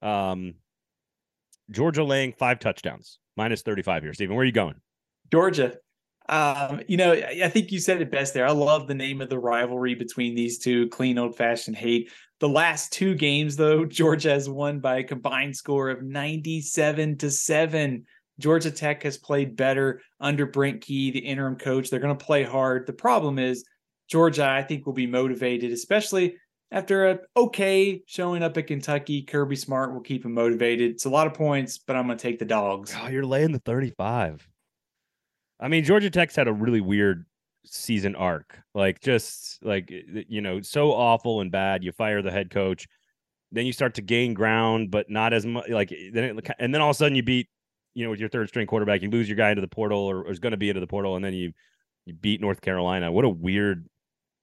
Um, 0.00 0.54
Georgia 1.70 2.04
laying 2.04 2.32
five 2.34 2.60
touchdowns, 2.60 3.18
minus 3.36 3.62
35 3.62 4.04
here. 4.04 4.14
Stephen, 4.14 4.36
where 4.36 4.42
are 4.42 4.46
you 4.46 4.52
going? 4.52 4.74
Georgia. 5.30 5.74
Um, 6.28 6.82
you 6.86 6.96
know, 6.96 7.12
I 7.12 7.48
think 7.48 7.72
you 7.72 7.80
said 7.80 8.00
it 8.00 8.10
best 8.10 8.32
there. 8.32 8.46
I 8.46 8.52
love 8.52 8.86
the 8.86 8.94
name 8.94 9.20
of 9.20 9.28
the 9.28 9.38
rivalry 9.38 9.94
between 9.96 10.36
these 10.36 10.58
two 10.58 10.88
clean 10.88 11.18
old 11.18 11.36
fashioned 11.36 11.76
hate. 11.76 12.12
The 12.38 12.48
last 12.48 12.92
two 12.92 13.14
games, 13.14 13.56
though, 13.56 13.84
Georgia 13.86 14.30
has 14.30 14.48
won 14.48 14.78
by 14.78 14.98
a 14.98 15.04
combined 15.04 15.56
score 15.56 15.90
of 15.90 16.02
97 16.02 17.18
to 17.18 17.30
7. 17.30 18.04
Georgia 18.38 18.70
Tech 18.70 19.02
has 19.02 19.18
played 19.18 19.56
better 19.56 20.00
under 20.20 20.46
Brent 20.46 20.80
Key, 20.80 21.10
the 21.10 21.18
interim 21.18 21.56
coach. 21.56 21.90
They're 21.90 22.00
going 22.00 22.16
to 22.16 22.24
play 22.24 22.42
hard. 22.42 22.86
The 22.86 22.92
problem 22.92 23.38
is 23.38 23.64
Georgia, 24.08 24.46
I 24.46 24.62
think, 24.62 24.86
will 24.86 24.92
be 24.92 25.06
motivated, 25.06 25.72
especially 25.72 26.36
after 26.70 27.10
a 27.10 27.18
okay 27.36 28.02
showing 28.06 28.42
up 28.42 28.56
at 28.56 28.66
Kentucky. 28.66 29.22
Kirby 29.22 29.56
Smart 29.56 29.92
will 29.92 30.00
keep 30.00 30.22
them 30.22 30.34
motivated. 30.34 30.90
It's 30.92 31.04
a 31.04 31.10
lot 31.10 31.26
of 31.26 31.34
points, 31.34 31.78
but 31.78 31.96
I'm 31.96 32.06
going 32.06 32.18
to 32.18 32.22
take 32.22 32.38
the 32.38 32.44
dogs. 32.44 32.94
Oh, 32.98 33.08
you're 33.08 33.26
laying 33.26 33.52
the 33.52 33.60
35. 33.60 34.48
I 35.60 35.68
mean, 35.68 35.84
Georgia 35.84 36.10
Tech's 36.10 36.34
had 36.34 36.48
a 36.48 36.52
really 36.52 36.80
weird 36.80 37.26
season 37.64 38.16
arc. 38.16 38.58
Like 38.74 39.00
just 39.00 39.64
like 39.64 39.90
eh, 39.92 40.00
eh, 40.18 40.22
you 40.28 40.40
know, 40.40 40.60
so 40.60 40.92
awful 40.92 41.40
and 41.40 41.50
bad. 41.52 41.84
You 41.84 41.92
fire 41.92 42.22
the 42.22 42.30
head 42.30 42.50
coach, 42.50 42.86
then 43.52 43.66
you 43.66 43.72
start 43.72 43.94
to 43.94 44.02
gain 44.02 44.34
ground, 44.34 44.90
but 44.90 45.10
not 45.10 45.32
as 45.32 45.46
much. 45.46 45.68
Like 45.68 45.92
eh, 45.92 46.10
then, 46.12 46.38
it, 46.38 46.50
and 46.58 46.74
then 46.74 46.80
all 46.80 46.90
of 46.90 46.96
a 46.96 46.98
sudden 46.98 47.14
you 47.14 47.22
beat 47.22 47.48
you 47.94 48.04
know, 48.04 48.10
with 48.10 48.20
your 48.20 48.28
third 48.28 48.48
string 48.48 48.66
quarterback, 48.66 49.02
you 49.02 49.10
lose 49.10 49.28
your 49.28 49.36
guy 49.36 49.50
into 49.50 49.60
the 49.60 49.68
portal 49.68 49.98
or, 49.98 50.22
or 50.22 50.30
is 50.30 50.38
going 50.38 50.52
to 50.52 50.56
be 50.56 50.68
into 50.68 50.80
the 50.80 50.86
portal, 50.86 51.16
and 51.16 51.24
then 51.24 51.34
you 51.34 51.52
you 52.06 52.14
beat 52.14 52.40
North 52.40 52.60
Carolina. 52.60 53.12
What 53.12 53.24
a 53.24 53.28
weird 53.28 53.86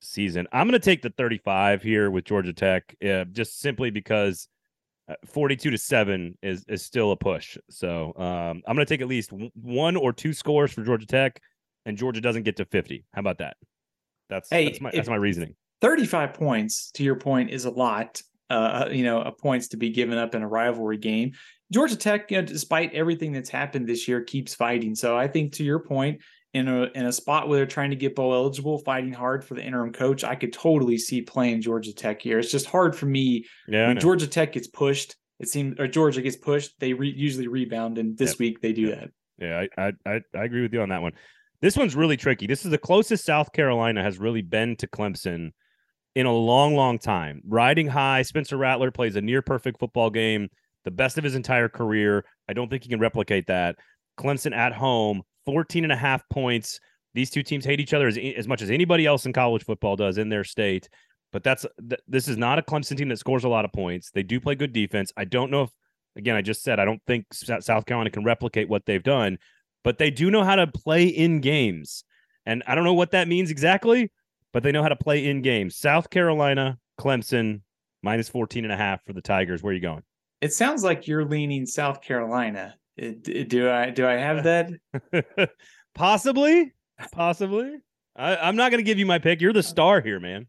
season. 0.02 0.48
I'm 0.52 0.68
going 0.68 0.80
to 0.80 0.86
take 0.86 1.02
the 1.02 1.10
35 1.10 1.82
here 1.82 2.10
with 2.10 2.26
Georgia 2.26 2.54
Tech, 2.54 2.96
uh, 3.04 3.26
just 3.26 3.60
simply 3.60 3.90
because 3.90 4.48
uh, 5.10 5.16
42 5.26 5.72
to 5.72 5.78
seven 5.78 6.38
is 6.42 6.64
is 6.68 6.84
still 6.86 7.12
a 7.12 7.18
push. 7.18 7.58
So 7.70 8.14
um, 8.16 8.62
I'm 8.68 8.76
going 8.76 8.86
to 8.86 8.86
take 8.86 9.02
at 9.02 9.08
least 9.08 9.32
one 9.54 9.96
or 9.96 10.14
two 10.14 10.34
scores 10.34 10.72
for 10.72 10.84
Georgia 10.84 11.06
Tech, 11.08 11.42
and 11.86 11.98
Georgia 11.98 12.22
doesn't 12.22 12.44
get 12.44 12.58
to 12.58 12.66
50. 12.66 13.06
How 13.14 13.20
about 13.20 13.40
that? 13.40 13.58
That's 14.30 14.50
hey, 14.50 14.66
that's 14.66 14.82
my 14.82 14.92
that's 14.94 15.10
my 15.10 15.16
reasoning. 15.16 15.56
35 15.82 16.34
points, 16.34 16.92
to 16.92 17.04
your 17.04 17.16
point, 17.16 17.50
is 17.50 17.66
a 17.66 17.72
lot. 17.72 18.22
Uh, 18.50 18.90
you 18.92 19.04
know, 19.04 19.22
a 19.22 19.32
points 19.32 19.70
to 19.70 19.78
be 19.78 19.92
given 19.92 20.18
up 20.18 20.34
in 20.34 20.42
a 20.42 20.48
rivalry 20.48 20.98
game. 20.98 21.34
Georgia 21.72 21.96
Tech, 21.96 22.32
you 22.32 22.38
know, 22.38 22.46
despite 22.46 22.94
everything 22.94 23.32
that's 23.32 23.50
happened 23.50 23.88
this 23.88 24.08
year, 24.08 24.22
keeps 24.22 24.56
fighting. 24.56 24.96
So 24.96 25.18
I 25.18 25.28
think 25.28 25.54
to 25.54 25.64
your 25.64 25.80
point, 25.80 26.22
in 26.54 26.68
a 26.68 26.84
in 26.96 27.06
a 27.06 27.12
spot 27.12 27.48
where 27.48 27.58
they're 27.58 27.68
trying 27.68 27.92
to 27.92 27.96
get 27.96 28.16
bowl 28.16 28.34
eligible, 28.34 28.80
fighting 28.80 29.14
hard 29.14 29.44
for 29.44 29.54
the 29.54 29.64
interim 29.64 29.94
coach, 29.94 30.24
I 30.24 30.36
could 30.36 30.52
totally 30.52 30.98
see 30.98 31.22
playing 31.22 31.62
Georgia 31.62 31.94
Tech 31.94 32.22
here. 32.22 32.40
It's 32.40 32.52
just 32.52 32.66
hard 32.66 32.96
for 32.96 33.06
me 33.06 33.46
yeah, 33.68 33.88
when 33.88 34.00
Georgia 34.00 34.28
Tech 34.28 34.54
gets 34.54 34.68
pushed. 34.68 35.16
It 35.40 35.48
seems 35.48 35.80
or 35.80 35.88
Georgia 35.88 36.22
gets 36.22 36.36
pushed, 36.36 36.72
they 36.80 36.94
re, 36.94 37.14
usually 37.16 37.48
rebound, 37.48 37.98
and 37.98 38.18
this 38.18 38.32
yep. 38.32 38.40
week 38.40 38.62
they 38.62 38.74
do 38.74 38.82
yep. 38.82 39.00
that. 39.00 39.12
Yeah, 39.38 39.66
I, 39.78 39.94
I 40.06 40.22
I 40.36 40.44
agree 40.44 40.64
with 40.64 40.74
you 40.74 40.82
on 40.82 40.90
that 40.90 41.02
one. 41.02 41.14
This 41.62 41.78
one's 41.78 41.96
really 41.96 42.18
tricky. 42.18 42.48
This 42.48 42.66
is 42.66 42.72
the 42.72 42.78
closest 42.78 43.26
South 43.26 43.52
Carolina 43.54 44.02
has 44.02 44.18
really 44.18 44.42
been 44.42 44.76
to 44.78 44.88
Clemson 44.88 45.52
in 46.16 46.26
a 46.26 46.34
long, 46.34 46.76
long 46.76 46.98
time. 46.98 47.42
Riding 47.46 47.88
high, 47.88 48.24
Spencer 48.24 48.58
Rattler 48.58 48.92
plays 48.92 49.16
a 49.16 49.22
near 49.22 49.42
perfect 49.42 49.80
football 49.80 50.10
game, 50.10 50.50
the 50.86 50.92
best 50.92 51.18
of 51.18 51.24
his 51.24 51.36
entire 51.36 51.70
career. 51.70 52.26
I 52.48 52.54
don't 52.54 52.70
think 52.70 52.84
he 52.84 52.90
can 52.90 53.00
replicate 53.00 53.48
that. 53.48 53.76
Clemson 54.18 54.56
at 54.56 54.74
home, 54.74 55.24
14 55.46 55.84
and 55.84 55.94
a 55.94 55.98
half 55.98 56.28
points. 56.30 56.80
These 57.14 57.30
two 57.30 57.44
teams 57.44 57.66
hate 57.66 57.80
each 57.80 57.94
other 57.94 58.08
as, 58.08 58.18
as 58.18 58.48
much 58.48 58.62
as 58.62 58.70
anybody 58.70 59.06
else 59.06 59.26
in 59.26 59.34
college 59.34 59.64
football 59.64 59.96
does 59.96 60.18
in 60.18 60.30
their 60.30 60.44
state. 60.44 60.90
But 61.32 61.44
that's 61.44 61.66
th- 61.88 62.02
this 62.08 62.28
is 62.28 62.38
not 62.38 62.60
a 62.60 62.62
Clemson 62.62 62.98
team 62.98 63.10
that 63.10 63.20
scores 63.20 63.44
a 63.44 63.50
lot 63.50 63.66
of 63.66 63.72
points. 63.72 64.12
They 64.12 64.24
do 64.24 64.40
play 64.40 64.56
good 64.56 64.74
defense. 64.74 65.12
I 65.16 65.26
don't 65.26 65.52
know 65.52 65.64
if 65.64 65.70
again, 66.16 66.36
I 66.36 66.42
just 66.42 66.64
said 66.64 66.80
I 66.80 66.86
don't 66.86 67.02
think 67.08 67.26
South 67.34 67.86
Carolina 67.86 68.10
can 68.10 68.24
replicate 68.24 68.68
what 68.68 68.86
they've 68.86 69.04
done, 69.04 69.38
but 69.84 69.98
they 69.98 70.12
do 70.12 70.32
know 70.32 70.44
how 70.44 70.56
to 70.56 70.68
play 70.68 71.06
in 71.06 71.40
games. 71.40 72.04
And 72.46 72.64
I 72.68 72.76
don't 72.76 72.84
know 72.84 72.94
what 72.94 73.12
that 73.12 73.28
means 73.28 73.52
exactly, 73.52 74.12
but 74.54 74.64
they 74.64 74.72
know 74.72 74.82
how 74.82 74.90
to 74.90 74.96
play 74.96 75.28
in 75.28 75.42
games. 75.42 75.76
South 75.76 76.10
Carolina, 76.10 76.80
Clemson, 77.00 77.62
minus 78.02 78.30
14 78.30 78.64
and 78.64 78.74
a 78.74 78.78
half 78.78 79.04
for 79.06 79.14
the 79.14 79.22
Tigers. 79.22 79.62
Where 79.62 79.72
are 79.72 79.76
you 79.76 79.82
going? 79.82 80.04
It 80.42 80.54
sounds 80.54 80.84
like 80.84 81.08
you're 81.08 81.26
leaning 81.26 81.66
South 81.66 82.02
Carolina. 82.02 82.76
Do 82.98 83.70
I 83.70 83.90
do 83.90 84.06
I 84.08 84.14
have 84.14 84.44
that? 84.44 84.72
possibly, 85.96 86.74
possibly. 87.12 87.78
I, 88.16 88.50
am 88.50 88.56
not 88.56 88.72
going 88.72 88.84
to 88.84 88.86
give 88.86 89.00
you 89.00 89.06
my 89.06 89.20
pick. 89.20 89.40
You're 89.40 89.54
the 89.54 89.64
star 89.64 90.02
here, 90.02 90.20
man. 90.20 90.48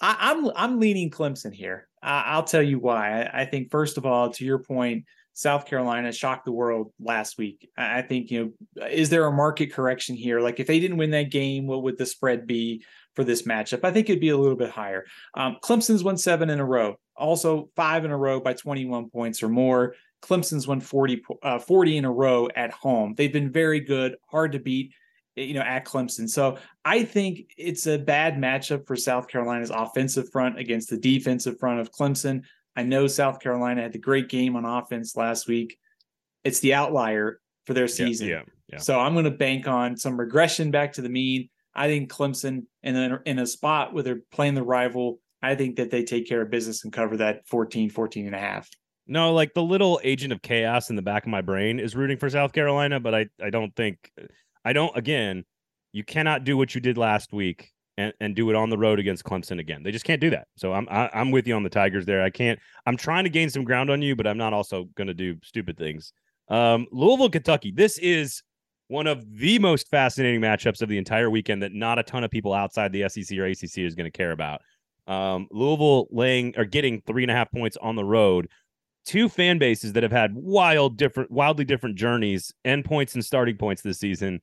I, 0.00 0.32
am 0.32 0.46
I'm, 0.46 0.52
I'm 0.56 0.80
leaning 0.80 1.10
Clemson 1.10 1.52
here. 1.52 1.88
I, 2.02 2.36
will 2.36 2.42
tell 2.42 2.62
you 2.62 2.78
why. 2.78 3.22
I, 3.22 3.42
I 3.42 3.44
think 3.46 3.70
first 3.70 3.96
of 3.96 4.04
all, 4.04 4.30
to 4.30 4.44
your 4.44 4.58
point, 4.58 5.04
South 5.32 5.66
Carolina 5.66 6.12
shocked 6.12 6.44
the 6.44 6.52
world 6.52 6.92
last 7.00 7.38
week. 7.38 7.68
I 7.76 8.02
think, 8.02 8.30
you 8.30 8.54
know, 8.76 8.86
is 8.86 9.10
there 9.10 9.26
a 9.26 9.32
market 9.32 9.72
correction 9.72 10.14
here? 10.14 10.40
Like 10.40 10.60
if 10.60 10.66
they 10.66 10.78
didn't 10.78 10.98
win 10.98 11.10
that 11.10 11.30
game, 11.30 11.66
what 11.66 11.82
would 11.82 11.98
the 11.98 12.06
spread 12.06 12.46
be 12.46 12.84
for 13.16 13.24
this 13.24 13.42
matchup? 13.42 13.80
I 13.82 13.90
think 13.90 14.08
it'd 14.08 14.20
be 14.20 14.28
a 14.28 14.36
little 14.36 14.56
bit 14.56 14.70
higher. 14.70 15.04
Um, 15.34 15.56
Clemson's 15.62 16.04
won 16.04 16.16
seven 16.16 16.50
in 16.50 16.60
a 16.60 16.64
row, 16.64 16.96
also 17.16 17.70
five 17.76 18.04
in 18.04 18.10
a 18.10 18.16
row 18.16 18.40
by 18.40 18.52
21 18.54 19.10
points 19.10 19.42
or 19.42 19.48
more. 19.48 19.94
Clemson's 20.22 20.66
won 20.66 20.80
40, 20.80 21.22
uh, 21.42 21.58
40 21.58 21.98
in 21.98 22.04
a 22.04 22.12
row 22.12 22.48
at 22.56 22.70
home. 22.70 23.14
They've 23.16 23.32
been 23.32 23.52
very 23.52 23.80
good, 23.80 24.16
hard 24.30 24.52
to 24.52 24.58
beat 24.58 24.94
you 25.36 25.54
know 25.54 25.62
at 25.62 25.84
Clemson. 25.84 26.28
So 26.28 26.58
I 26.84 27.04
think 27.04 27.52
it's 27.56 27.86
a 27.86 27.98
bad 27.98 28.36
matchup 28.36 28.86
for 28.86 28.96
South 28.96 29.28
Carolina's 29.28 29.70
offensive 29.70 30.30
front 30.30 30.58
against 30.58 30.90
the 30.90 30.96
defensive 30.96 31.58
front 31.58 31.80
of 31.80 31.90
Clemson. 31.90 32.44
I 32.76 32.82
know 32.82 33.06
South 33.06 33.40
Carolina 33.40 33.82
had 33.82 33.92
the 33.92 33.98
great 33.98 34.28
game 34.28 34.56
on 34.56 34.64
offense 34.64 35.16
last 35.16 35.46
week. 35.46 35.78
It's 36.42 36.60
the 36.60 36.74
outlier 36.74 37.40
for 37.66 37.74
their 37.74 37.88
season. 37.88 38.28
Yeah, 38.28 38.34
yeah, 38.34 38.42
yeah. 38.72 38.78
So 38.78 38.98
I'm 38.98 39.12
going 39.12 39.24
to 39.24 39.30
bank 39.30 39.66
on 39.66 39.96
some 39.96 40.18
regression 40.18 40.70
back 40.70 40.92
to 40.94 41.02
the 41.02 41.08
mean. 41.08 41.48
I 41.74 41.88
think 41.88 42.10
Clemson, 42.10 42.66
and 42.82 42.96
then 42.96 43.18
in 43.26 43.38
a 43.38 43.46
spot 43.46 43.94
where 43.94 44.02
they're 44.02 44.20
playing 44.30 44.54
the 44.54 44.62
rival, 44.62 45.18
I 45.44 45.54
think 45.54 45.76
that 45.76 45.90
they 45.90 46.02
take 46.02 46.28
care 46.28 46.42
of 46.42 46.50
business 46.50 46.84
and 46.84 46.92
cover 46.92 47.16
that 47.18 47.46
14, 47.46 47.90
14 47.90 48.26
and 48.26 48.34
a 48.34 48.38
half. 48.38 48.68
No, 49.06 49.34
like 49.34 49.52
the 49.52 49.62
little 49.62 50.00
agent 50.02 50.32
of 50.32 50.40
chaos 50.40 50.88
in 50.88 50.96
the 50.96 51.02
back 51.02 51.24
of 51.24 51.28
my 51.28 51.42
brain 51.42 51.78
is 51.78 51.94
rooting 51.94 52.16
for 52.16 52.30
South 52.30 52.52
Carolina, 52.52 52.98
but 52.98 53.14
I, 53.14 53.26
I 53.42 53.50
don't 53.50 53.74
think, 53.76 54.10
I 54.64 54.72
don't, 54.72 54.96
again, 54.96 55.44
you 55.92 56.02
cannot 56.02 56.44
do 56.44 56.56
what 56.56 56.74
you 56.74 56.80
did 56.80 56.96
last 56.96 57.32
week 57.32 57.70
and, 57.98 58.12
and 58.20 58.34
do 58.34 58.48
it 58.50 58.56
on 58.56 58.70
the 58.70 58.78
road 58.78 58.98
against 58.98 59.24
Clemson 59.24 59.60
again. 59.60 59.82
They 59.82 59.92
just 59.92 60.06
can't 60.06 60.20
do 60.20 60.30
that. 60.30 60.48
So 60.56 60.72
I'm 60.72 60.88
I, 60.90 61.04
am 61.04 61.10
i 61.12 61.20
am 61.20 61.30
with 61.30 61.46
you 61.46 61.54
on 61.54 61.62
the 61.62 61.68
Tigers 61.68 62.06
there. 62.06 62.22
I 62.22 62.30
can't. 62.30 62.58
I'm 62.86 62.96
trying 62.96 63.24
to 63.24 63.30
gain 63.30 63.50
some 63.50 63.64
ground 63.64 63.90
on 63.90 64.02
you, 64.02 64.16
but 64.16 64.26
I'm 64.26 64.38
not 64.38 64.52
also 64.52 64.88
going 64.96 65.06
to 65.08 65.14
do 65.14 65.36
stupid 65.42 65.76
things. 65.76 66.12
Um, 66.48 66.86
Louisville, 66.90 67.30
Kentucky. 67.30 67.70
This 67.70 67.98
is 67.98 68.42
one 68.88 69.06
of 69.06 69.24
the 69.38 69.58
most 69.58 69.88
fascinating 69.88 70.40
matchups 70.40 70.82
of 70.82 70.88
the 70.88 70.98
entire 70.98 71.30
weekend 71.30 71.62
that 71.62 71.72
not 71.72 71.98
a 71.98 72.02
ton 72.02 72.24
of 72.24 72.30
people 72.30 72.52
outside 72.52 72.92
the 72.92 73.08
SEC 73.08 73.36
or 73.38 73.46
ACC 73.46 73.78
is 73.78 73.94
going 73.94 74.10
to 74.10 74.16
care 74.16 74.32
about. 74.32 74.60
Um, 75.06 75.48
Louisville 75.50 76.08
laying 76.10 76.54
or 76.56 76.64
getting 76.64 77.02
three 77.02 77.22
and 77.22 77.30
a 77.30 77.34
half 77.34 77.50
points 77.50 77.76
on 77.80 77.96
the 77.96 78.04
road. 78.04 78.48
Two 79.04 79.28
fan 79.28 79.58
bases 79.58 79.92
that 79.92 80.02
have 80.02 80.12
had 80.12 80.34
wild, 80.34 80.96
different, 80.96 81.30
wildly 81.30 81.64
different 81.64 81.96
journeys, 81.96 82.52
end 82.64 82.86
points 82.86 83.14
and 83.14 83.24
starting 83.24 83.56
points 83.56 83.82
this 83.82 83.98
season 83.98 84.40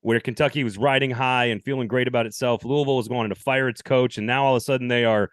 where 0.00 0.20
Kentucky 0.20 0.64
was 0.64 0.78
riding 0.78 1.10
high 1.10 1.46
and 1.46 1.62
feeling 1.62 1.88
great 1.88 2.08
about 2.08 2.26
itself. 2.26 2.64
Louisville 2.64 2.96
was 2.96 3.08
going 3.08 3.28
to 3.28 3.34
fire 3.34 3.68
its 3.68 3.82
coach, 3.82 4.18
and 4.18 4.26
now 4.26 4.44
all 4.44 4.54
of 4.54 4.58
a 4.58 4.60
sudden 4.60 4.88
they 4.88 5.04
are 5.04 5.30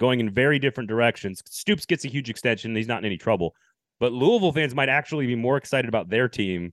going 0.00 0.20
in 0.20 0.30
very 0.30 0.58
different 0.58 0.88
directions. 0.88 1.42
Stoops 1.46 1.86
gets 1.86 2.04
a 2.04 2.08
huge 2.08 2.30
extension. 2.30 2.74
He's 2.74 2.88
not 2.88 3.00
in 3.00 3.06
any 3.06 3.16
trouble. 3.16 3.54
But 4.00 4.12
Louisville 4.12 4.52
fans 4.52 4.74
might 4.74 4.88
actually 4.88 5.26
be 5.26 5.36
more 5.36 5.56
excited 5.56 5.88
about 5.88 6.08
their 6.08 6.28
team 6.28 6.72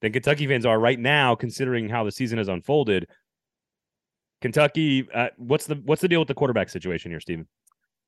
than 0.00 0.12
Kentucky 0.12 0.46
fans 0.46 0.66
are 0.66 0.78
right 0.78 0.98
now, 0.98 1.34
considering 1.34 1.88
how 1.88 2.04
the 2.04 2.12
season 2.12 2.38
has 2.38 2.48
unfolded. 2.48 3.08
Kentucky, 4.40 5.08
uh, 5.12 5.28
what's 5.36 5.66
the 5.66 5.76
what's 5.84 6.02
the 6.02 6.08
deal 6.08 6.20
with 6.20 6.28
the 6.28 6.34
quarterback 6.34 6.68
situation 6.68 7.10
here, 7.10 7.20
Stephen? 7.20 7.46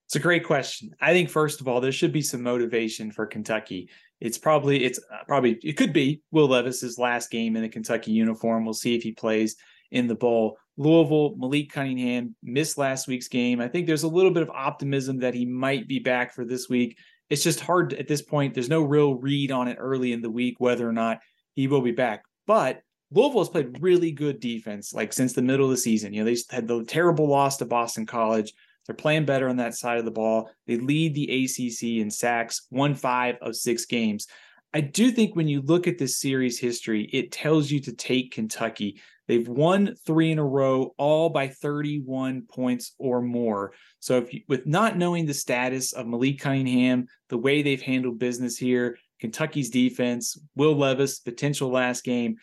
It's 0.07 0.17
a 0.17 0.21
great 0.21 0.45
question. 0.45 0.91
I 1.01 1.13
think 1.13 1.31
first 1.31 1.61
of 1.61 1.69
all, 1.69 1.81
there 1.81 1.93
should 1.93 2.13
be 2.13 2.23
some 2.23 2.43
motivation 2.43 3.13
for 3.13 3.27
Kentucky. 3.27 3.91
It's 4.21 4.39
probably 4.39 4.85
it's 4.85 4.99
uh, 4.99 5.25
probably 5.27 5.59
it 5.63 5.77
could 5.77 5.93
be 5.93 6.23
Will 6.31 6.49
Levis's 6.49 6.99
last 6.99 7.31
game 7.31 7.57
in 7.57 7.63
the 7.63 7.69
Kentucky 7.69 8.13
uniform. 8.13 8.65
We'll 8.65 8.75
see 8.75 8.97
if 8.97 9.03
he 9.03 9.13
plays 9.13 9.57
in 9.91 10.07
the 10.07 10.15
bowl. 10.15 10.57
Louisville, 10.77 11.37
Malik 11.37 11.71
Cunningham 11.71 12.35
missed 12.43 12.79
last 12.79 13.07
week's 13.07 13.29
game. 13.29 13.61
I 13.61 13.69
think 13.69 13.87
there's 13.87 14.03
a 14.03 14.09
little 14.09 14.31
bit 14.31 14.43
of 14.43 14.51
optimism 14.51 15.19
that 15.21 15.35
he 15.35 15.45
might 15.45 15.87
be 15.87 15.99
back 15.99 16.35
for 16.35 16.45
this 16.45 16.69
week. 16.69 16.99
It's 17.29 17.43
just 17.43 17.61
hard 17.61 17.93
at 17.95 18.09
this 18.09 18.23
point. 18.23 18.55
There's 18.55 18.69
no 18.69 18.83
real 18.83 19.15
read 19.15 19.53
on 19.53 19.69
it 19.69 19.77
early 19.79 20.13
in 20.13 20.23
the 20.23 20.31
week 20.31 20.57
whether 20.59 20.89
or 20.89 20.93
not 20.93 21.21
he 21.55 21.69
will 21.69 21.83
be 21.83 21.93
back. 21.93 22.25
But 22.47 22.83
Louisville 23.13 23.41
has 23.41 23.49
played 23.49 23.83
really 23.83 24.13
good 24.13 24.41
defense 24.41 24.95
like 24.95 25.13
since 25.13 25.33
the 25.33 25.43
middle 25.43 25.67
of 25.67 25.71
the 25.71 25.77
season. 25.77 26.13
You 26.13 26.25
know, 26.25 26.31
they 26.33 26.41
had 26.51 26.69
the 26.69 26.85
terrible 26.85 27.29
loss 27.29 27.57
to 27.59 27.65
Boston 27.65 28.07
College. 28.07 28.53
They're 28.87 28.95
playing 28.95 29.25
better 29.25 29.49
on 29.49 29.57
that 29.57 29.75
side 29.75 29.99
of 29.99 30.05
the 30.05 30.11
ball. 30.11 30.51
They 30.67 30.77
lead 30.77 31.15
the 31.15 31.45
ACC 31.45 32.01
in 32.01 32.11
sacks, 32.11 32.67
one 32.71 32.95
five 32.95 33.37
of 33.41 33.57
six 33.57 33.85
games. 33.85 34.27
I 34.73 34.81
do 34.81 35.11
think 35.11 35.35
when 35.35 35.49
you 35.49 35.63
look 35.63 35.89
at 35.89 35.99
this 35.99 36.19
series 36.19 36.59
history, 36.59 37.09
it 37.13 37.33
tells 37.33 37.71
you 37.71 37.81
to 37.81 37.93
take 37.93 38.33
Kentucky. 38.33 39.01
They've 39.27 39.49
won 39.49 39.95
three 40.07 40.31
in 40.31 40.39
a 40.39 40.45
row, 40.45 40.95
all 40.97 41.29
by 41.29 41.49
31 41.49 42.43
points 42.51 42.95
or 42.99 43.21
more. 43.21 43.73
So, 44.01 44.19
if 44.19 44.33
you, 44.33 44.41
with 44.49 44.67
not 44.67 44.97
knowing 44.97 45.27
the 45.27 45.35
status 45.35 45.93
of 45.93 46.07
Malik 46.07 46.41
Cunningham, 46.41 47.07
the 47.29 47.39
way 47.39 47.63
they've 47.63 47.83
handled 47.83 48.19
business 48.19 48.57
here, 48.57 48.97
Kentucky's 49.21 49.71
defense, 49.71 50.37
Will 50.57 50.75
Levis, 50.75 51.21
potential 51.21 51.71
last 51.71 52.03
game, 52.03 52.37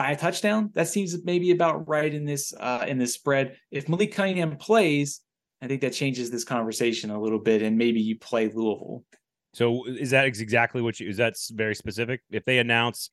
by 0.00 0.12
a 0.12 0.16
touchdown, 0.16 0.70
that 0.72 0.88
seems 0.88 1.14
maybe 1.24 1.50
about 1.50 1.86
right 1.86 2.14
in 2.14 2.24
this 2.24 2.54
uh, 2.58 2.86
in 2.88 2.96
this 2.96 3.12
spread. 3.12 3.58
If 3.70 3.86
Malik 3.86 4.14
Cunningham 4.14 4.56
plays, 4.56 5.20
I 5.60 5.66
think 5.66 5.82
that 5.82 5.92
changes 5.92 6.30
this 6.30 6.42
conversation 6.42 7.10
a 7.10 7.20
little 7.20 7.38
bit, 7.38 7.60
and 7.60 7.76
maybe 7.76 8.00
you 8.00 8.18
play 8.18 8.46
Louisville. 8.48 9.04
So 9.52 9.84
is 9.84 10.08
that 10.12 10.24
exactly 10.24 10.80
what 10.80 10.98
you? 11.00 11.10
Is 11.10 11.18
that 11.18 11.34
very 11.50 11.74
specific? 11.74 12.22
If 12.30 12.46
they 12.46 12.60
announce 12.60 13.10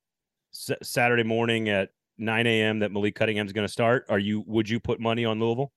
s- 0.54 0.78
Saturday 0.82 1.24
morning 1.24 1.68
at 1.68 1.90
9 2.20 2.48
a.m. 2.48 2.80
that 2.80 2.94
Malik 2.94 3.16
Cunningham 3.16 3.46
is 3.48 3.52
going 3.52 3.68
to 3.68 3.72
start, 3.72 4.06
are 4.08 4.20
you? 4.20 4.46
Would 4.48 4.70
you 4.70 4.80
put 4.80 5.02
money 5.02 5.26
on 5.26 5.42
Louisville? 5.42 5.74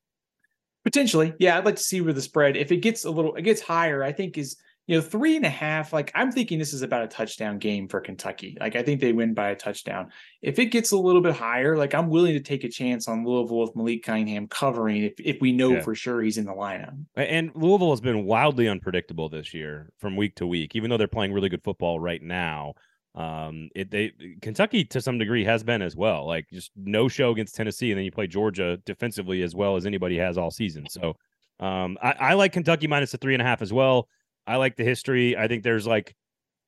Potentially, 0.84 1.34
yeah. 1.40 1.58
I'd 1.58 1.64
like 1.64 1.74
to 1.74 1.82
see 1.82 2.00
where 2.00 2.12
the 2.12 2.22
spread. 2.22 2.56
If 2.56 2.70
it 2.70 2.82
gets 2.82 3.04
a 3.04 3.10
little, 3.10 3.34
it 3.34 3.42
gets 3.42 3.60
higher. 3.60 4.04
I 4.04 4.12
think 4.12 4.38
is 4.38 4.58
you 4.86 4.96
know, 4.96 5.02
three 5.02 5.36
and 5.36 5.46
a 5.46 5.50
half, 5.50 5.92
like 5.92 6.10
I'm 6.14 6.32
thinking 6.32 6.58
this 6.58 6.72
is 6.72 6.82
about 6.82 7.04
a 7.04 7.06
touchdown 7.06 7.58
game 7.58 7.86
for 7.86 8.00
Kentucky. 8.00 8.56
Like 8.58 8.74
I 8.74 8.82
think 8.82 9.00
they 9.00 9.12
win 9.12 9.34
by 9.34 9.50
a 9.50 9.56
touchdown. 9.56 10.10
If 10.42 10.58
it 10.58 10.66
gets 10.66 10.90
a 10.90 10.96
little 10.96 11.20
bit 11.20 11.36
higher, 11.36 11.76
like 11.76 11.94
I'm 11.94 12.08
willing 12.08 12.32
to 12.32 12.40
take 12.40 12.64
a 12.64 12.68
chance 12.68 13.06
on 13.06 13.24
Louisville 13.24 13.60
with 13.60 13.76
Malik 13.76 14.02
Cunningham 14.02 14.48
covering 14.48 15.04
if, 15.04 15.12
if 15.18 15.40
we 15.40 15.52
know 15.52 15.74
yeah. 15.74 15.82
for 15.82 15.94
sure 15.94 16.20
he's 16.20 16.38
in 16.38 16.44
the 16.44 16.52
lineup. 16.52 16.96
And 17.14 17.52
Louisville 17.54 17.90
has 17.90 18.00
been 18.00 18.24
wildly 18.24 18.68
unpredictable 18.68 19.28
this 19.28 19.54
year 19.54 19.92
from 19.98 20.16
week 20.16 20.34
to 20.36 20.46
week, 20.46 20.74
even 20.74 20.90
though 20.90 20.96
they're 20.96 21.06
playing 21.06 21.32
really 21.32 21.48
good 21.48 21.62
football 21.62 22.00
right 22.00 22.22
now. 22.22 22.74
Um, 23.14 23.70
it 23.74 23.90
they 23.90 24.12
Kentucky 24.40 24.84
to 24.86 25.00
some 25.00 25.18
degree 25.18 25.44
has 25.44 25.62
been 25.62 25.82
as 25.82 25.96
well. 25.96 26.26
Like 26.26 26.46
just 26.52 26.70
no 26.76 27.08
show 27.08 27.30
against 27.30 27.54
Tennessee, 27.54 27.90
and 27.90 27.98
then 27.98 28.04
you 28.04 28.12
play 28.12 28.26
Georgia 28.26 28.76
defensively 28.86 29.42
as 29.42 29.54
well 29.54 29.76
as 29.76 29.86
anybody 29.86 30.16
has 30.18 30.38
all 30.38 30.50
season. 30.50 30.88
So 30.88 31.16
um, 31.60 31.98
I, 32.02 32.12
I 32.12 32.34
like 32.34 32.52
Kentucky 32.52 32.86
minus 32.86 33.12
the 33.12 33.18
three 33.18 33.34
and 33.34 33.42
a 33.42 33.44
half 33.44 33.62
as 33.62 33.72
well. 33.72 34.08
I 34.46 34.56
like 34.56 34.76
the 34.76 34.84
history. 34.84 35.36
I 35.36 35.48
think 35.48 35.62
there's 35.62 35.86
like, 35.86 36.14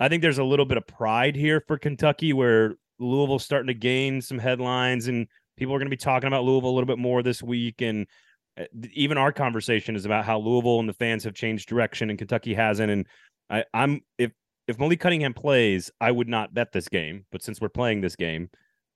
I 0.00 0.08
think 0.08 0.22
there's 0.22 0.38
a 0.38 0.44
little 0.44 0.64
bit 0.66 0.78
of 0.78 0.86
pride 0.86 1.36
here 1.36 1.62
for 1.66 1.78
Kentucky 1.78 2.32
where 2.32 2.74
Louisville's 2.98 3.44
starting 3.44 3.68
to 3.68 3.74
gain 3.74 4.20
some 4.20 4.38
headlines 4.38 5.08
and 5.08 5.26
people 5.56 5.74
are 5.74 5.78
going 5.78 5.86
to 5.86 5.90
be 5.90 5.96
talking 5.96 6.28
about 6.28 6.44
Louisville 6.44 6.70
a 6.70 6.72
little 6.74 6.86
bit 6.86 6.98
more 6.98 7.22
this 7.22 7.42
week. 7.42 7.80
And 7.82 8.06
uh, 8.58 8.64
even 8.92 9.18
our 9.18 9.32
conversation 9.32 9.96
is 9.96 10.04
about 10.04 10.24
how 10.24 10.38
Louisville 10.38 10.80
and 10.80 10.88
the 10.88 10.94
fans 10.94 11.24
have 11.24 11.34
changed 11.34 11.68
direction 11.68 12.10
and 12.10 12.18
Kentucky 12.18 12.54
hasn't. 12.54 12.90
And 12.90 13.06
I, 13.50 13.64
I'm, 13.74 14.00
if, 14.18 14.32
if 14.68 14.78
Malik 14.78 15.00
Cunningham 15.00 15.34
plays, 15.34 15.90
I 16.00 16.10
would 16.10 16.28
not 16.28 16.54
bet 16.54 16.72
this 16.72 16.88
game. 16.88 17.26
But 17.32 17.42
since 17.42 17.60
we're 17.60 17.68
playing 17.68 18.00
this 18.00 18.16
game, 18.16 18.50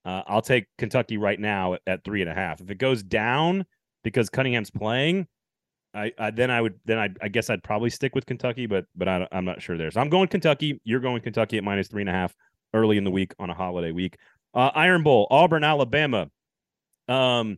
uh, 0.05 0.23
I'll 0.27 0.41
take 0.41 0.65
Kentucky 0.77 1.17
right 1.17 1.39
now 1.39 1.73
at, 1.73 1.81
at 1.87 2.03
three 2.03 2.21
and 2.21 2.29
a 2.29 2.33
half. 2.33 2.61
If 2.61 2.69
it 2.69 2.77
goes 2.77 3.03
down 3.03 3.65
because 4.03 4.29
Cunningham's 4.29 4.71
playing, 4.71 5.27
I, 5.97 6.11
I, 6.19 6.31
then 6.31 6.51
I 6.51 6.61
would 6.61 6.75
then 6.85 6.99
I, 6.99 7.09
I 7.21 7.27
guess 7.27 7.49
I'd 7.49 7.63
probably 7.63 7.89
stick 7.89 8.13
with 8.13 8.25
Kentucky, 8.25 8.67
but 8.67 8.85
but 8.95 9.07
I, 9.07 9.27
am 9.31 9.45
not 9.45 9.61
sure 9.61 9.77
there. 9.77 9.89
So 9.89 9.99
I'm 9.99 10.09
going 10.09 10.27
Kentucky. 10.27 10.79
You're 10.83 10.99
going 10.99 11.21
Kentucky 11.21 11.57
at 11.57 11.63
minus 11.63 11.87
three 11.87 12.03
and 12.03 12.09
a 12.09 12.13
half 12.13 12.35
early 12.73 12.97
in 12.97 13.03
the 13.03 13.11
week 13.11 13.33
on 13.39 13.49
a 13.49 13.53
holiday 13.53 13.91
week. 13.91 14.17
Uh, 14.53 14.71
Iron 14.75 15.03
Bowl, 15.03 15.27
Auburn, 15.31 15.63
Alabama. 15.63 16.29
Um, 17.07 17.57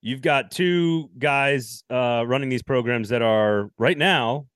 you've 0.00 0.22
got 0.22 0.52
two 0.52 1.10
guys 1.18 1.82
uh, 1.90 2.24
running 2.26 2.48
these 2.48 2.62
programs 2.62 3.08
that 3.08 3.22
are 3.22 3.70
right 3.76 3.98
now 3.98 4.46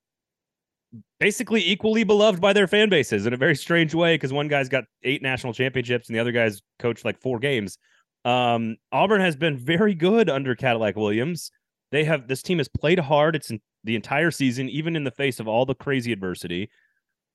basically 1.19 1.67
equally 1.67 2.05
beloved 2.05 2.41
by 2.41 2.53
their 2.53 2.67
fan 2.67 2.89
bases 2.89 3.27
in 3.27 3.33
a 3.33 3.37
very 3.37 3.57
strange 3.57 3.95
way 3.95 4.15
because 4.15 4.33
one 4.33 4.49
guy's 4.49 4.69
got 4.69 4.85
eight 5.03 5.23
national 5.23 5.53
championships 5.53 6.09
and 6.09 6.17
the 6.17 6.21
other 6.21 6.33
guy's 6.33 6.61
coached 6.79 7.05
like 7.05 7.19
four 7.21 7.39
games. 7.39 7.79
Um, 8.25 8.77
Auburn 8.93 9.21
has 9.21 9.35
been 9.35 9.57
very 9.57 9.95
good 9.95 10.29
under 10.29 10.55
Cadillac 10.55 10.97
Williams. 10.97 11.51
They 11.93 12.05
have 12.05 12.27
this 12.27 12.43
team 12.43 12.59
has 12.59 12.69
played 12.69 12.99
hard. 12.99 13.37
It's 13.37 13.53
the 13.85 13.95
entire 13.95 14.31
season, 14.31 14.69
even 14.71 14.97
in 14.97 15.05
the 15.05 15.11
face 15.11 15.39
of 15.39 15.47
all 15.47 15.67
the 15.67 15.75
crazy 15.75 16.11
adversity. 16.11 16.71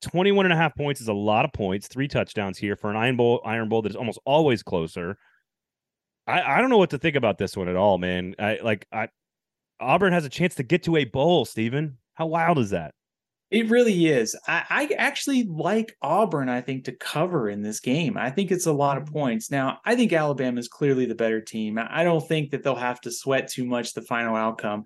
21 0.02 0.46
and 0.46 0.52
a 0.52 0.56
half 0.56 0.76
points 0.76 1.00
is 1.00 1.08
a 1.08 1.12
lot 1.12 1.44
of 1.44 1.52
points, 1.52 1.88
three 1.88 2.06
touchdowns 2.06 2.58
here 2.58 2.76
for 2.76 2.90
an 2.90 2.96
Iron 2.96 3.16
Bowl, 3.16 3.40
Iron 3.44 3.68
Bowl 3.68 3.82
that 3.82 3.90
is 3.90 3.96
almost 3.96 4.18
always 4.24 4.62
closer. 4.62 5.16
I, 6.26 6.42
I 6.42 6.60
don't 6.60 6.70
know 6.70 6.78
what 6.78 6.90
to 6.90 6.98
think 6.98 7.16
about 7.16 7.38
this 7.38 7.56
one 7.56 7.68
at 7.68 7.76
all, 7.76 7.98
man. 7.98 8.34
I 8.38 8.58
like 8.62 8.86
I 8.92 9.08
Auburn 9.80 10.12
has 10.12 10.24
a 10.24 10.28
chance 10.28 10.56
to 10.56 10.62
get 10.62 10.82
to 10.84 10.96
a 10.96 11.04
bowl, 11.04 11.44
Stephen. 11.44 11.98
How 12.14 12.26
wild 12.26 12.58
is 12.58 12.70
that? 12.70 12.94
It 13.50 13.70
really 13.70 14.06
is. 14.06 14.36
I, 14.46 14.64
I, 14.68 14.94
actually 14.98 15.44
like 15.44 15.96
Auburn, 16.02 16.50
I 16.50 16.60
think, 16.60 16.84
to 16.84 16.92
cover 16.92 17.48
in 17.48 17.62
this 17.62 17.80
game. 17.80 18.18
I 18.18 18.30
think 18.30 18.50
it's 18.50 18.66
a 18.66 18.72
lot 18.72 18.98
of 18.98 19.04
mm. 19.04 19.12
points. 19.12 19.50
Now, 19.50 19.78
I 19.86 19.96
think 19.96 20.12
Alabama 20.12 20.58
is 20.58 20.68
clearly 20.68 21.06
the 21.06 21.14
better 21.14 21.40
team. 21.40 21.78
I 21.78 22.04
don't 22.04 22.26
think 22.26 22.50
that 22.50 22.62
they'll 22.62 22.74
have 22.74 23.00
to 23.02 23.10
sweat 23.10 23.48
too 23.48 23.64
much 23.64 23.94
the 23.94 24.02
final 24.02 24.36
outcome, 24.36 24.84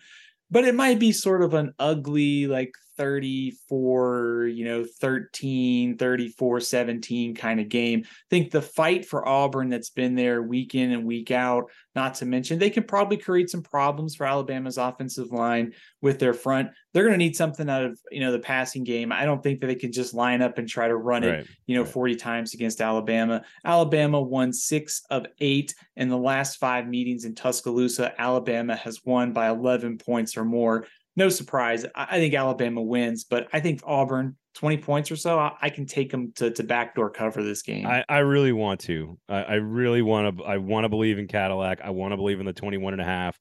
but 0.50 0.64
it 0.64 0.76
might 0.76 1.00
be 1.00 1.11
sort 1.11 1.42
of 1.42 1.54
an 1.54 1.73
ugly, 1.81 2.47
like 2.47 2.73
34, 2.96 4.50
you 4.52 4.64
know, 4.64 4.84
13, 5.00 5.96
34, 5.96 6.61
17 6.61 7.34
kind 7.34 7.61
of 7.61 7.68
game. 7.68 8.02
I 8.04 8.08
think 8.30 8.50
the 8.50 8.62
fight 8.62 9.06
for 9.06 9.26
Auburn 9.26 9.70
that's 9.70 9.90
been 9.90 10.14
there 10.14 10.42
week 10.42 10.75
in 10.75 10.92
and 10.92 11.06
week 11.06 11.30
out, 11.30 11.70
not 11.94 12.14
to 12.16 12.26
mention 12.26 12.58
they 12.58 12.70
can 12.70 12.84
probably 12.84 13.16
create 13.16 13.50
some 13.50 13.62
problems 13.62 14.14
for 14.14 14.26
Alabama's 14.26 14.78
offensive 14.78 15.32
line 15.32 15.72
with 16.00 16.18
their 16.18 16.34
front. 16.34 16.70
They're 16.92 17.04
going 17.04 17.14
to 17.14 17.18
need 17.18 17.37
something 17.37 17.68
out 17.68 17.84
of, 17.84 17.99
you 18.11 18.20
know, 18.20 18.32
the 18.32 18.38
passing 18.38 18.84
game. 18.84 19.12
I 19.12 19.25
don't 19.25 19.42
think 19.42 19.61
that 19.61 19.68
they 19.68 19.75
can 19.75 19.92
just 19.92 20.12
line 20.12 20.42
up 20.42 20.58
and 20.58 20.68
try 20.68 20.88
to 20.88 20.96
run 20.96 21.22
right. 21.22 21.40
it, 21.40 21.49
you 21.66 21.75
know, 21.76 21.82
right. 21.82 21.92
40 21.92 22.16
times 22.16 22.54
against 22.54 22.80
Alabama. 22.80 23.42
Alabama 23.64 24.20
won 24.20 24.52
6 24.52 25.02
of 25.11 25.26
8 25.40 25.75
in 25.96 26.08
the 26.08 26.18
last 26.18 26.56
5 26.58 26.87
meetings 26.87 27.25
in 27.25 27.34
Tuscaloosa. 27.34 28.12
Alabama 28.20 28.76
has 28.76 29.00
won 29.04 29.32
by 29.32 29.49
11 29.49 29.99
points 29.99 30.37
or 30.37 30.44
more 30.44 30.87
no 31.16 31.28
surprise. 31.28 31.85
I, 31.95 32.19
think 32.19 32.35
Alabama 32.35 32.83
wins, 32.83 33.25
but 33.25 33.49
I 33.52 33.61
think 33.61 33.81
Auburn, 33.85 34.37
20 34.54 34.78
points 34.78 35.11
or 35.11 35.16
so, 35.16 35.38
I, 35.38 35.69
can 35.69 35.87
take 35.87 36.11
them 36.11 36.33
to, 36.37 36.50
to 36.50 36.62
backdoor 36.62 37.11
cover 37.11 37.42
this 37.42 37.62
game. 37.62 37.87
I, 37.87 38.04
I 38.09 38.19
really 38.19 38.52
want 38.52 38.81
to. 38.83 39.19
I, 39.28 39.42
I 39.42 39.54
really 39.54 40.02
want 40.02 40.38
to. 40.38 40.45
I 40.45 40.59
want 40.59 40.85
to 40.85 40.88
believe 40.88 41.19
in 41.19 41.28
Cadillac. 41.28 41.81
I 41.83 41.90
want 41.90 42.12
to 42.12 42.16
believe 42.16 42.40
in 42.40 42.47
the 42.47 42.52
21 42.52 42.95
and 42.95 43.02
a 43.02 43.04
half. 43.04 43.38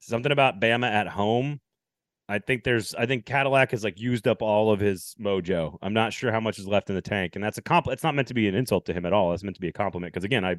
Something 0.00 0.32
about 0.32 0.60
Bama 0.60 0.90
at 0.90 1.08
home. 1.08 1.60
I 2.30 2.38
think 2.38 2.62
there's 2.62 2.94
I 2.94 3.06
think 3.06 3.26
Cadillac 3.26 3.72
has 3.72 3.82
like 3.82 3.98
used 3.98 4.28
up 4.28 4.40
all 4.40 4.72
of 4.72 4.78
his 4.78 5.16
mojo. 5.20 5.76
I'm 5.82 5.92
not 5.92 6.12
sure 6.12 6.30
how 6.30 6.38
much 6.38 6.60
is 6.60 6.66
left 6.68 6.88
in 6.88 6.94
the 6.94 7.02
tank. 7.02 7.34
And 7.34 7.42
that's 7.42 7.58
a 7.58 7.62
comp 7.62 7.88
it's 7.88 8.04
not 8.04 8.14
meant 8.14 8.28
to 8.28 8.34
be 8.34 8.46
an 8.46 8.54
insult 8.54 8.86
to 8.86 8.94
him 8.94 9.04
at 9.04 9.12
all. 9.12 9.32
It's 9.32 9.42
meant 9.42 9.56
to 9.56 9.60
be 9.60 9.68
a 9.68 9.72
compliment. 9.72 10.14
Because 10.14 10.24
again, 10.24 10.44
I 10.44 10.54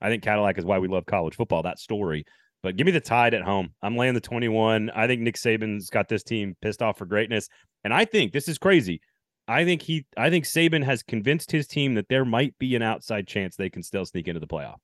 I 0.00 0.10
think 0.10 0.22
Cadillac 0.22 0.58
is 0.58 0.64
why 0.64 0.78
we 0.78 0.86
love 0.86 1.06
college 1.06 1.34
football, 1.34 1.64
that 1.64 1.80
story. 1.80 2.24
But 2.62 2.76
give 2.76 2.86
me 2.86 2.92
the 2.92 3.00
tide 3.00 3.34
at 3.34 3.42
home. 3.42 3.72
I'm 3.82 3.96
laying 3.96 4.14
the 4.14 4.20
21. 4.20 4.90
I 4.90 5.06
think 5.06 5.22
Nick 5.22 5.36
Saban's 5.36 5.90
got 5.90 6.08
this 6.08 6.22
team 6.22 6.56
pissed 6.60 6.82
off 6.82 6.98
for 6.98 7.06
greatness. 7.06 7.48
And 7.84 7.94
I 7.94 8.04
think 8.04 8.32
this 8.32 8.48
is 8.48 8.58
crazy. 8.58 9.00
I 9.46 9.64
think 9.64 9.80
he 9.80 10.04
I 10.16 10.28
think 10.28 10.44
Saban 10.44 10.84
has 10.84 11.02
convinced 11.02 11.50
his 11.50 11.66
team 11.66 11.94
that 11.94 12.08
there 12.08 12.24
might 12.24 12.56
be 12.58 12.76
an 12.76 12.82
outside 12.82 13.26
chance 13.26 13.56
they 13.56 13.70
can 13.70 13.82
still 13.82 14.04
sneak 14.04 14.28
into 14.28 14.40
the 14.40 14.46
playoff. 14.46 14.76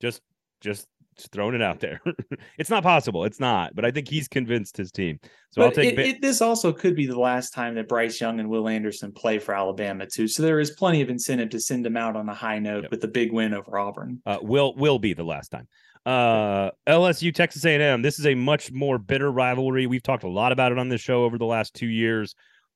Just 0.00 0.22
just, 0.60 0.86
throwing 1.32 1.54
it 1.54 1.62
out 1.62 1.80
there. 1.80 2.00
it's 2.58 2.70
not 2.70 2.84
possible. 2.84 3.24
It's 3.24 3.40
not, 3.40 3.74
but 3.74 3.84
I 3.84 3.90
think 3.90 4.08
he's 4.08 4.28
convinced 4.28 4.76
his 4.76 4.92
team. 4.92 5.18
So 5.50 5.60
but 5.60 5.64
I'll 5.64 5.72
take 5.72 5.94
it, 5.94 5.98
it, 5.98 6.22
this 6.22 6.40
also 6.40 6.72
could 6.72 6.94
be 6.94 7.06
the 7.06 7.18
last 7.18 7.50
time 7.52 7.74
that 7.74 7.88
Bryce 7.88 8.20
Young 8.20 8.38
and 8.38 8.48
Will 8.48 8.68
Anderson 8.68 9.10
play 9.10 9.40
for 9.40 9.52
Alabama 9.52 10.06
too. 10.06 10.28
So 10.28 10.44
there 10.44 10.60
is 10.60 10.70
plenty 10.70 11.02
of 11.02 11.10
incentive 11.10 11.50
to 11.50 11.58
send 11.58 11.84
them 11.84 11.96
out 11.96 12.14
on 12.14 12.28
a 12.28 12.34
high 12.34 12.60
note 12.60 12.84
yep. 12.84 12.92
with 12.92 13.02
a 13.02 13.08
big 13.08 13.32
win 13.32 13.52
over 13.52 13.76
Auburn. 13.76 14.22
Uh, 14.24 14.38
will 14.40 14.76
will 14.76 15.00
be 15.00 15.12
the 15.12 15.24
last 15.24 15.48
time. 15.48 15.66
Uh, 16.06 16.70
LSU 16.86 17.34
Texas 17.34 17.64
A&M. 17.64 18.02
This 18.02 18.18
is 18.18 18.26
a 18.26 18.34
much 18.34 18.72
more 18.72 18.98
bitter 18.98 19.30
rivalry. 19.30 19.86
We've 19.86 20.02
talked 20.02 20.24
a 20.24 20.28
lot 20.28 20.52
about 20.52 20.72
it 20.72 20.78
on 20.78 20.88
this 20.88 21.00
show 21.00 21.24
over 21.24 21.38
the 21.38 21.44
last 21.44 21.74
two 21.74 21.86
years. 21.86 22.34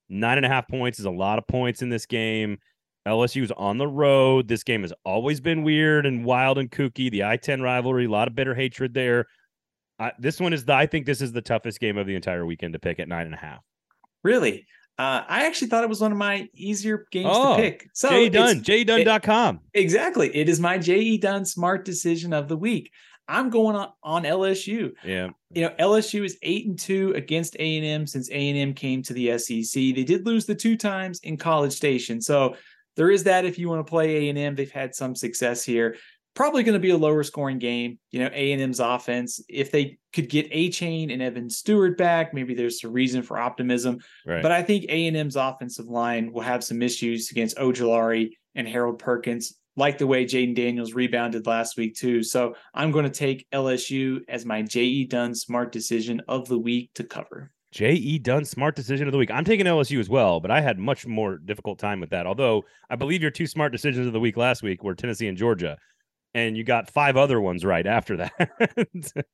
Nine 0.08 0.36
and 0.36 0.46
a 0.46 0.48
half 0.48 0.68
points 0.68 0.98
is 0.98 1.06
a 1.06 1.10
lot 1.10 1.38
of 1.38 1.46
points 1.46 1.82
in 1.82 1.88
this 1.88 2.06
game. 2.06 2.58
LSU 3.06 3.42
is 3.42 3.52
on 3.52 3.78
the 3.78 3.88
road. 3.88 4.46
This 4.48 4.62
game 4.62 4.82
has 4.82 4.92
always 5.04 5.40
been 5.40 5.62
weird 5.62 6.06
and 6.06 6.24
wild 6.24 6.58
and 6.58 6.70
kooky. 6.70 7.10
The 7.10 7.24
I-10 7.24 7.62
rivalry, 7.62 8.04
a 8.04 8.10
lot 8.10 8.28
of 8.28 8.34
bitter 8.34 8.54
hatred 8.54 8.94
there. 8.94 9.26
I, 9.98 10.12
this 10.18 10.40
one 10.40 10.52
is 10.52 10.64
the. 10.64 10.74
I 10.74 10.86
think 10.86 11.06
this 11.06 11.20
is 11.20 11.32
the 11.32 11.42
toughest 11.42 11.80
game 11.80 11.96
of 11.96 12.06
the 12.06 12.14
entire 12.14 12.44
weekend 12.46 12.74
to 12.74 12.78
pick 12.78 13.00
at 13.00 13.08
nine 13.08 13.26
and 13.26 13.34
a 13.34 13.38
half. 13.38 13.60
Really? 14.22 14.66
Uh, 14.98 15.22
I 15.26 15.46
actually 15.46 15.68
thought 15.68 15.84
it 15.84 15.88
was 15.88 16.00
one 16.00 16.12
of 16.12 16.18
my 16.18 16.48
easier 16.54 17.06
games 17.10 17.28
oh, 17.30 17.56
to 17.56 17.62
pick. 17.62 17.88
So 17.92 18.10
J 18.10 18.28
Dunn, 18.28 18.60
jdunn.com. 18.60 19.60
Exactly. 19.74 20.34
It 20.36 20.48
is 20.48 20.60
my 20.60 20.78
J.E. 20.78 21.18
Dunn 21.18 21.44
smart 21.44 21.84
decision 21.84 22.32
of 22.32 22.48
the 22.48 22.56
week. 22.56 22.92
I'm 23.28 23.50
going 23.50 23.76
on, 23.76 23.88
on 24.02 24.24
LSU. 24.24 24.92
Yeah. 25.04 25.30
You 25.50 25.62
know, 25.62 25.74
LSU 25.78 26.24
is 26.24 26.38
eight 26.42 26.66
and 26.66 26.78
two 26.78 27.12
against 27.14 27.54
A&M 27.56 28.06
since 28.06 28.30
A&M 28.30 28.74
came 28.74 29.02
to 29.02 29.12
the 29.12 29.38
SEC. 29.38 29.74
They 29.74 30.04
did 30.04 30.26
lose 30.26 30.46
the 30.46 30.54
two 30.54 30.76
times 30.76 31.20
in 31.20 31.36
College 31.36 31.72
Station. 31.72 32.20
So 32.20 32.56
there 32.96 33.10
is 33.10 33.24
that 33.24 33.44
if 33.44 33.58
you 33.58 33.68
want 33.68 33.86
to 33.86 33.90
play 33.90 34.28
A&M. 34.28 34.54
They've 34.54 34.70
had 34.70 34.94
some 34.94 35.14
success 35.14 35.64
here. 35.64 35.96
Probably 36.34 36.62
going 36.62 36.74
to 36.74 36.80
be 36.80 36.90
a 36.90 36.96
lower 36.96 37.22
scoring 37.22 37.58
game. 37.58 37.98
You 38.10 38.20
know, 38.20 38.30
A&M's 38.32 38.80
offense, 38.80 39.40
if 39.48 39.70
they 39.70 39.98
could 40.14 40.30
get 40.30 40.50
Achane 40.50 41.12
and 41.12 41.20
Evan 41.20 41.50
Stewart 41.50 41.98
back, 41.98 42.32
maybe 42.32 42.54
there's 42.54 42.82
a 42.84 42.88
reason 42.88 43.22
for 43.22 43.38
optimism. 43.38 43.98
Right. 44.26 44.42
But 44.42 44.50
I 44.50 44.62
think 44.62 44.84
A&M's 44.84 45.36
offensive 45.36 45.86
line 45.86 46.32
will 46.32 46.40
have 46.40 46.64
some 46.64 46.80
issues 46.80 47.30
against 47.30 47.58
Ojulari 47.58 48.30
and 48.54 48.66
Harold 48.66 48.98
Perkins 48.98 49.54
like 49.76 49.98
the 49.98 50.06
way 50.06 50.24
Jayden 50.24 50.54
Daniels 50.54 50.94
rebounded 50.94 51.46
last 51.46 51.76
week 51.76 51.94
too. 51.94 52.22
So 52.22 52.54
I'm 52.74 52.90
going 52.90 53.04
to 53.04 53.10
take 53.10 53.46
LSU 53.52 54.20
as 54.28 54.44
my 54.44 54.62
J.E. 54.62 55.06
Dunn 55.06 55.34
smart 55.34 55.72
decision 55.72 56.20
of 56.28 56.48
the 56.48 56.58
week 56.58 56.90
to 56.94 57.04
cover. 57.04 57.52
J.E. 57.72 58.18
Dunn 58.18 58.44
smart 58.44 58.76
decision 58.76 59.08
of 59.08 59.12
the 59.12 59.18
week. 59.18 59.30
I'm 59.30 59.44
taking 59.44 59.64
LSU 59.64 59.98
as 59.98 60.10
well, 60.10 60.40
but 60.40 60.50
I 60.50 60.60
had 60.60 60.78
much 60.78 61.06
more 61.06 61.38
difficult 61.38 61.78
time 61.78 62.00
with 62.00 62.10
that. 62.10 62.26
Although 62.26 62.64
I 62.90 62.96
believe 62.96 63.22
your 63.22 63.30
two 63.30 63.46
smart 63.46 63.72
decisions 63.72 64.06
of 64.06 64.12
the 64.12 64.20
week 64.20 64.36
last 64.36 64.62
week 64.62 64.84
were 64.84 64.94
Tennessee 64.94 65.26
and 65.26 65.38
Georgia, 65.38 65.78
and 66.34 66.54
you 66.54 66.64
got 66.64 66.90
five 66.90 67.16
other 67.16 67.40
ones 67.40 67.64
right 67.64 67.86
after 67.86 68.18
that. 68.18 68.32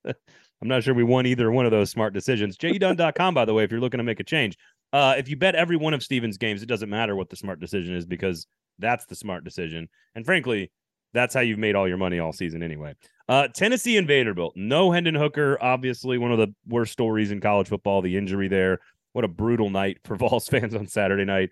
I'm 0.63 0.69
not 0.69 0.85
sure 0.85 0.95
we 0.95 1.03
won 1.03 1.27
either 1.27 1.51
one 1.51 1.65
of 1.65 1.73
those 1.73 1.91
smart 1.91 2.15
decisions. 2.15 2.57
JEDunn.com, 2.57 3.35
by 3.35 3.45
the 3.45 3.55
way, 3.55 3.65
if 3.65 3.73
you're 3.73 3.81
looking 3.81 3.99
to 3.99 4.05
make 4.05 4.21
a 4.21 4.25
change. 4.25 4.57
Uh, 4.93 5.15
if 5.19 5.29
you 5.29 5.37
bet 5.37 5.55
every 5.55 5.77
one 5.77 5.93
of 5.95 6.03
Steven's 6.03 6.39
games, 6.39 6.63
it 6.63 6.67
doesn't 6.67 6.89
matter 6.89 7.15
what 7.17 7.31
the 7.31 7.37
smart 7.37 7.61
decision 7.61 7.95
is 7.95 8.07
because 8.07 8.47
that's 8.79 9.07
the 9.07 9.15
smart 9.15 9.45
decision. 9.45 9.89
And 10.15 10.25
frankly, 10.25 10.71
that's 11.13 11.35
how 11.35 11.41
you've 11.41 11.59
made 11.59 11.75
all 11.75 11.89
your 11.89 11.97
money 11.97 12.19
all 12.19 12.33
season 12.33 12.63
anyway. 12.63 12.95
Uh, 13.29 13.49
Tennessee 13.49 13.97
and 13.97 14.07
Vanderbilt. 14.07 14.55
No 14.57 14.91
Hendon 14.91 15.15
Hooker, 15.15 15.59
obviously 15.61 16.19
one 16.19 16.33
of 16.33 16.39
the 16.39 16.55
worst 16.67 16.93
stories 16.93 17.31
in 17.31 17.41
college 17.41 17.69
football. 17.69 18.03
The 18.03 18.17
injury 18.17 18.49
there. 18.49 18.79
What 19.13 19.25
a 19.25 19.29
brutal 19.29 19.71
night 19.71 19.99
for 20.05 20.17
Vols 20.19 20.49
fans 20.49 20.75
on 20.75 20.87
Saturday 20.87 21.25
night. 21.25 21.51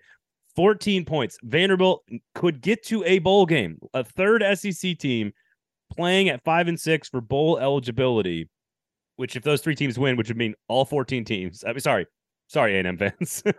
14 0.55 1.05
points. 1.05 1.37
Vanderbilt 1.43 2.03
could 2.33 2.61
get 2.61 2.83
to 2.85 3.03
a 3.03 3.19
bowl 3.19 3.45
game, 3.45 3.77
a 3.93 4.03
third 4.03 4.43
SEC 4.57 4.97
team 4.97 5.31
playing 5.91 6.29
at 6.29 6.43
five 6.43 6.67
and 6.67 6.79
six 6.79 7.09
for 7.09 7.21
bowl 7.21 7.59
eligibility. 7.59 8.49
Which, 9.17 9.35
if 9.35 9.43
those 9.43 9.61
three 9.61 9.75
teams 9.75 9.97
win, 9.97 10.15
which 10.15 10.27
would 10.27 10.37
mean 10.37 10.53
all 10.67 10.85
14 10.85 11.25
teams. 11.25 11.63
I 11.63 11.69
mean, 11.69 11.79
sorry, 11.79 12.05
sorry, 12.47 12.79
A&M 12.79 12.97
fans. 12.97 13.43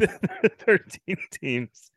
13 0.00 1.16
teams 1.30 1.90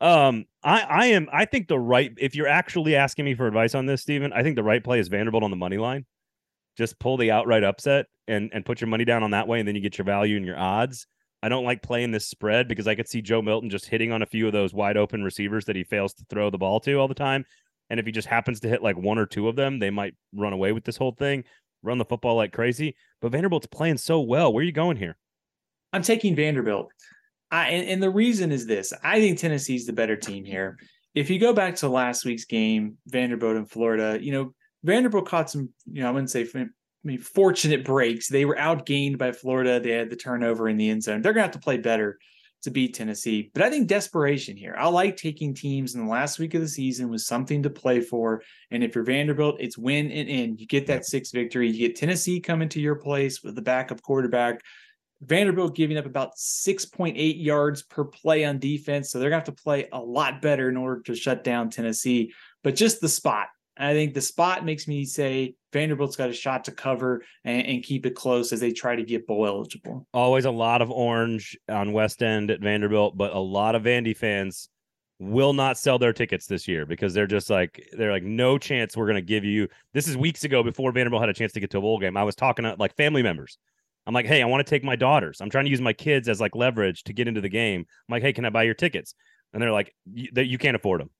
um, 0.00 0.46
I 0.62 0.80
I 0.80 1.06
am 1.06 1.28
I 1.32 1.44
think 1.44 1.68
the 1.68 1.78
right 1.78 2.12
if 2.18 2.34
you're 2.34 2.48
actually 2.48 2.94
asking 2.94 3.24
me 3.24 3.34
for 3.34 3.46
advice 3.46 3.74
on 3.74 3.86
this, 3.86 4.02
Stephen, 4.02 4.32
I 4.32 4.42
think 4.42 4.56
the 4.56 4.62
right 4.62 4.82
play 4.82 4.98
is 5.00 5.08
Vanderbilt 5.08 5.42
on 5.42 5.50
the 5.50 5.56
money 5.56 5.78
line. 5.78 6.06
Just 6.76 6.98
pull 6.98 7.16
the 7.16 7.30
outright 7.30 7.64
upset 7.64 8.06
and 8.26 8.50
and 8.52 8.64
put 8.64 8.80
your 8.80 8.88
money 8.88 9.04
down 9.04 9.22
on 9.22 9.32
that 9.32 9.48
way, 9.48 9.58
and 9.58 9.66
then 9.66 9.74
you 9.74 9.80
get 9.80 9.98
your 9.98 10.04
value 10.04 10.36
and 10.36 10.46
your 10.46 10.58
odds. 10.58 11.06
I 11.42 11.48
don't 11.48 11.64
like 11.64 11.82
playing 11.82 12.10
this 12.10 12.26
spread 12.26 12.66
because 12.66 12.88
I 12.88 12.94
could 12.94 13.08
see 13.08 13.22
Joe 13.22 13.42
Milton 13.42 13.70
just 13.70 13.86
hitting 13.86 14.10
on 14.10 14.22
a 14.22 14.26
few 14.26 14.46
of 14.46 14.52
those 14.52 14.74
wide 14.74 14.96
open 14.96 15.22
receivers 15.22 15.64
that 15.66 15.76
he 15.76 15.84
fails 15.84 16.12
to 16.14 16.24
throw 16.28 16.50
the 16.50 16.58
ball 16.58 16.80
to 16.80 16.94
all 16.94 17.06
the 17.06 17.14
time. 17.14 17.44
And 17.90 18.00
if 18.00 18.06
he 18.06 18.12
just 18.12 18.28
happens 18.28 18.60
to 18.60 18.68
hit 18.68 18.82
like 18.82 18.96
one 18.96 19.18
or 19.18 19.26
two 19.26 19.48
of 19.48 19.56
them, 19.56 19.78
they 19.78 19.90
might 19.90 20.14
run 20.34 20.52
away 20.52 20.72
with 20.72 20.84
this 20.84 20.96
whole 20.96 21.12
thing, 21.12 21.44
run 21.82 21.98
the 21.98 22.04
football 22.04 22.36
like 22.36 22.52
crazy. 22.52 22.96
But 23.20 23.32
Vanderbilt's 23.32 23.68
playing 23.68 23.98
so 23.98 24.20
well. 24.20 24.52
Where 24.52 24.62
are 24.62 24.64
you 24.64 24.72
going 24.72 24.96
here? 24.96 25.16
I'm 25.92 26.02
taking 26.02 26.34
Vanderbilt. 26.34 26.90
I, 27.50 27.68
and, 27.70 27.88
and 27.88 28.02
the 28.02 28.10
reason 28.10 28.52
is 28.52 28.66
this 28.66 28.92
I 29.02 29.20
think 29.20 29.38
Tennessee's 29.38 29.86
the 29.86 29.92
better 29.92 30.16
team 30.16 30.44
here. 30.44 30.78
If 31.14 31.30
you 31.30 31.38
go 31.38 31.52
back 31.52 31.76
to 31.76 31.88
last 31.88 32.24
week's 32.24 32.44
game, 32.44 32.98
Vanderbilt 33.06 33.56
in 33.56 33.66
Florida, 33.66 34.18
you 34.20 34.32
know, 34.32 34.54
Vanderbilt 34.84 35.26
caught 35.26 35.50
some, 35.50 35.70
you 35.90 36.02
know, 36.02 36.08
I 36.08 36.12
wouldn't 36.12 36.30
say 36.30 36.46
I 36.54 36.66
mean, 37.04 37.18
fortunate 37.18 37.84
breaks. 37.84 38.28
They 38.28 38.44
were 38.44 38.56
outgained 38.56 39.18
by 39.18 39.32
Florida. 39.32 39.80
They 39.80 39.90
had 39.90 40.10
the 40.10 40.16
turnover 40.16 40.68
in 40.68 40.76
the 40.76 40.90
end 40.90 41.02
zone. 41.02 41.22
They're 41.22 41.32
going 41.32 41.42
to 41.42 41.46
have 41.46 41.60
to 41.60 41.64
play 41.64 41.78
better 41.78 42.18
to 42.62 42.70
beat 42.70 42.94
Tennessee. 42.94 43.50
But 43.54 43.62
I 43.62 43.70
think 43.70 43.88
desperation 43.88 44.56
here. 44.56 44.74
I 44.76 44.88
like 44.88 45.16
taking 45.16 45.54
teams 45.54 45.94
in 45.94 46.04
the 46.04 46.10
last 46.10 46.38
week 46.38 46.54
of 46.54 46.60
the 46.60 46.68
season 46.68 47.08
with 47.08 47.20
something 47.20 47.62
to 47.62 47.70
play 47.70 48.00
for. 48.00 48.42
And 48.70 48.82
if 48.82 48.94
you're 48.94 49.04
Vanderbilt, 49.04 49.56
it's 49.60 49.78
win 49.78 50.10
and 50.10 50.28
end. 50.28 50.60
You 50.60 50.66
get 50.66 50.86
that 50.88 51.06
six 51.06 51.30
victory. 51.30 51.70
You 51.70 51.88
get 51.88 51.96
Tennessee 51.96 52.40
coming 52.40 52.68
to 52.70 52.80
your 52.80 52.96
place 52.96 53.42
with 53.42 53.54
the 53.54 53.62
backup 53.62 54.02
quarterback. 54.02 54.60
Vanderbilt 55.20 55.74
giving 55.74 55.96
up 55.96 56.06
about 56.06 56.36
6.8 56.36 57.42
yards 57.44 57.82
per 57.82 58.04
play 58.04 58.44
on 58.44 58.58
defense. 58.58 59.10
So 59.10 59.18
they're 59.18 59.30
going 59.30 59.42
to 59.42 59.50
have 59.50 59.56
to 59.56 59.62
play 59.62 59.88
a 59.92 60.00
lot 60.00 60.40
better 60.40 60.68
in 60.68 60.76
order 60.76 61.02
to 61.02 61.14
shut 61.14 61.42
down 61.42 61.70
Tennessee. 61.70 62.32
But 62.62 62.76
just 62.76 63.00
the 63.00 63.08
spot. 63.08 63.48
I 63.76 63.92
think 63.92 64.14
the 64.14 64.20
spot 64.20 64.64
makes 64.64 64.88
me 64.88 65.04
say 65.04 65.54
Vanderbilt's 65.72 66.16
got 66.16 66.30
a 66.30 66.32
shot 66.32 66.64
to 66.64 66.72
cover 66.72 67.22
and, 67.44 67.64
and, 67.64 67.82
keep 67.82 68.06
it 68.06 68.16
close 68.16 68.52
as 68.52 68.58
they 68.58 68.72
try 68.72 68.96
to 68.96 69.04
get 69.04 69.26
bowl 69.26 69.46
eligible. 69.46 70.04
Always 70.12 70.46
a 70.46 70.50
lot 70.50 70.82
of 70.82 70.90
orange 70.90 71.56
on 71.68 71.92
West 71.92 72.22
End 72.22 72.50
at 72.50 72.60
Vanderbilt, 72.60 73.16
but 73.16 73.32
a 73.32 73.38
lot 73.38 73.76
of 73.76 73.84
Vandy 73.84 74.16
fans 74.16 74.68
will 75.20 75.52
not 75.52 75.78
sell 75.78 75.98
their 75.98 76.12
tickets 76.12 76.46
this 76.46 76.66
year 76.66 76.86
because 76.86 77.12
they're 77.14 77.26
just 77.26 77.50
like 77.50 77.88
they're 77.92 78.12
like 78.12 78.22
no 78.22 78.56
chance 78.58 78.96
we're 78.96 79.06
going 79.06 79.16
to 79.16 79.22
give 79.22 79.44
you. 79.44 79.68
This 79.92 80.08
is 80.08 80.16
weeks 80.16 80.42
ago 80.42 80.62
before 80.62 80.90
Vanderbilt 80.90 81.22
had 81.22 81.28
a 81.28 81.34
chance 81.34 81.52
to 81.52 81.60
get 81.60 81.70
to 81.70 81.78
a 81.78 81.80
bowl 81.80 81.98
game. 81.98 82.16
I 82.16 82.24
was 82.24 82.34
talking 82.34 82.64
to 82.64 82.74
like 82.78 82.96
family 82.96 83.22
members. 83.22 83.58
I'm 84.08 84.14
like, 84.14 84.26
hey, 84.26 84.42
I 84.42 84.46
want 84.46 84.66
to 84.66 84.70
take 84.70 84.82
my 84.82 84.96
daughters. 84.96 85.40
I'm 85.40 85.50
trying 85.50 85.66
to 85.66 85.70
use 85.70 85.82
my 85.82 85.92
kids 85.92 86.28
as 86.28 86.40
like 86.40 86.56
leverage 86.56 87.04
to 87.04 87.12
get 87.12 87.28
into 87.28 87.42
the 87.42 87.48
game. 87.48 87.80
I'm 87.80 88.12
like, 88.12 88.22
hey, 88.22 88.32
can 88.32 88.46
I 88.46 88.50
buy 88.50 88.62
your 88.62 88.74
tickets? 88.74 89.14
And 89.52 89.62
they're 89.62 89.70
like, 89.70 89.94
that 90.32 90.46
you 90.46 90.58
can't 90.58 90.74
afford 90.74 91.02
them 91.02 91.10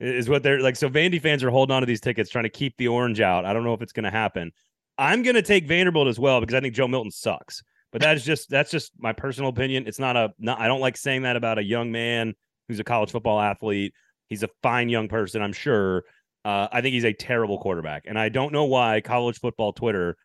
is 0.00 0.28
what 0.28 0.42
they're 0.42 0.60
like. 0.60 0.76
So 0.76 0.88
Vandy 0.88 1.22
fans 1.22 1.44
are 1.44 1.50
holding 1.50 1.74
on 1.74 1.82
to 1.82 1.86
these 1.86 2.00
tickets, 2.00 2.30
trying 2.30 2.44
to 2.44 2.50
keep 2.50 2.76
the 2.76 2.88
orange 2.88 3.20
out. 3.20 3.44
I 3.44 3.52
don't 3.52 3.64
know 3.64 3.72
if 3.72 3.82
it's 3.82 3.92
going 3.92 4.04
to 4.04 4.10
happen. 4.10 4.52
I'm 4.98 5.22
going 5.22 5.36
to 5.36 5.42
take 5.42 5.66
Vanderbilt 5.66 6.08
as 6.08 6.18
well 6.18 6.40
because 6.40 6.54
I 6.54 6.60
think 6.60 6.74
Joe 6.74 6.88
Milton 6.88 7.10
sucks. 7.10 7.62
But 7.92 8.02
that's 8.02 8.24
just 8.24 8.50
that's 8.50 8.72
just 8.72 8.90
my 8.98 9.12
personal 9.12 9.50
opinion. 9.50 9.86
It's 9.86 10.00
not 10.00 10.16
a 10.16 10.32
not, 10.38 10.60
I 10.60 10.66
don't 10.66 10.80
like 10.80 10.96
saying 10.96 11.22
that 11.22 11.36
about 11.36 11.58
a 11.58 11.62
young 11.62 11.92
man 11.92 12.34
who's 12.66 12.80
a 12.80 12.84
college 12.84 13.12
football 13.12 13.40
athlete. 13.40 13.94
He's 14.28 14.42
a 14.42 14.48
fine 14.62 14.88
young 14.88 15.06
person, 15.06 15.42
I'm 15.42 15.52
sure. 15.52 16.04
Uh, 16.44 16.66
I 16.72 16.80
think 16.80 16.94
he's 16.94 17.04
a 17.04 17.12
terrible 17.12 17.58
quarterback, 17.58 18.02
and 18.06 18.18
I 18.18 18.28
don't 18.28 18.52
know 18.52 18.64
why 18.64 19.00
college 19.00 19.38
football 19.38 19.72
Twitter 19.72 20.16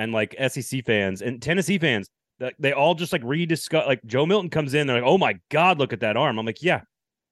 and 0.00 0.12
like 0.12 0.34
SEC 0.48 0.84
fans 0.84 1.22
and 1.22 1.40
Tennessee 1.42 1.78
fans 1.78 2.08
they 2.58 2.72
all 2.72 2.94
just 2.94 3.12
like 3.12 3.22
rediscuss. 3.22 3.86
Like 3.86 4.04
Joe 4.06 4.24
Milton 4.24 4.50
comes 4.50 4.72
in, 4.72 4.86
they're 4.86 4.96
like, 4.96 5.06
"Oh 5.06 5.18
my 5.18 5.38
God, 5.50 5.78
look 5.78 5.92
at 5.92 6.00
that 6.00 6.16
arm!" 6.16 6.38
I'm 6.38 6.46
like, 6.46 6.62
"Yeah, 6.62 6.80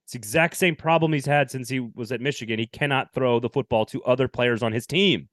it's 0.05 0.13
the 0.13 0.19
exact 0.19 0.57
same 0.57 0.77
problem 0.77 1.13
he's 1.13 1.27
had 1.27 1.51
since 1.51 1.69
he 1.69 1.81
was 1.81 2.13
at 2.13 2.21
Michigan. 2.21 2.59
He 2.59 2.67
cannot 2.67 3.13
throw 3.15 3.41
the 3.41 3.49
football 3.49 3.87
to 3.87 4.03
other 4.05 4.29
players 4.29 4.63
on 4.63 4.73
his 4.73 4.87
team. 4.87 5.29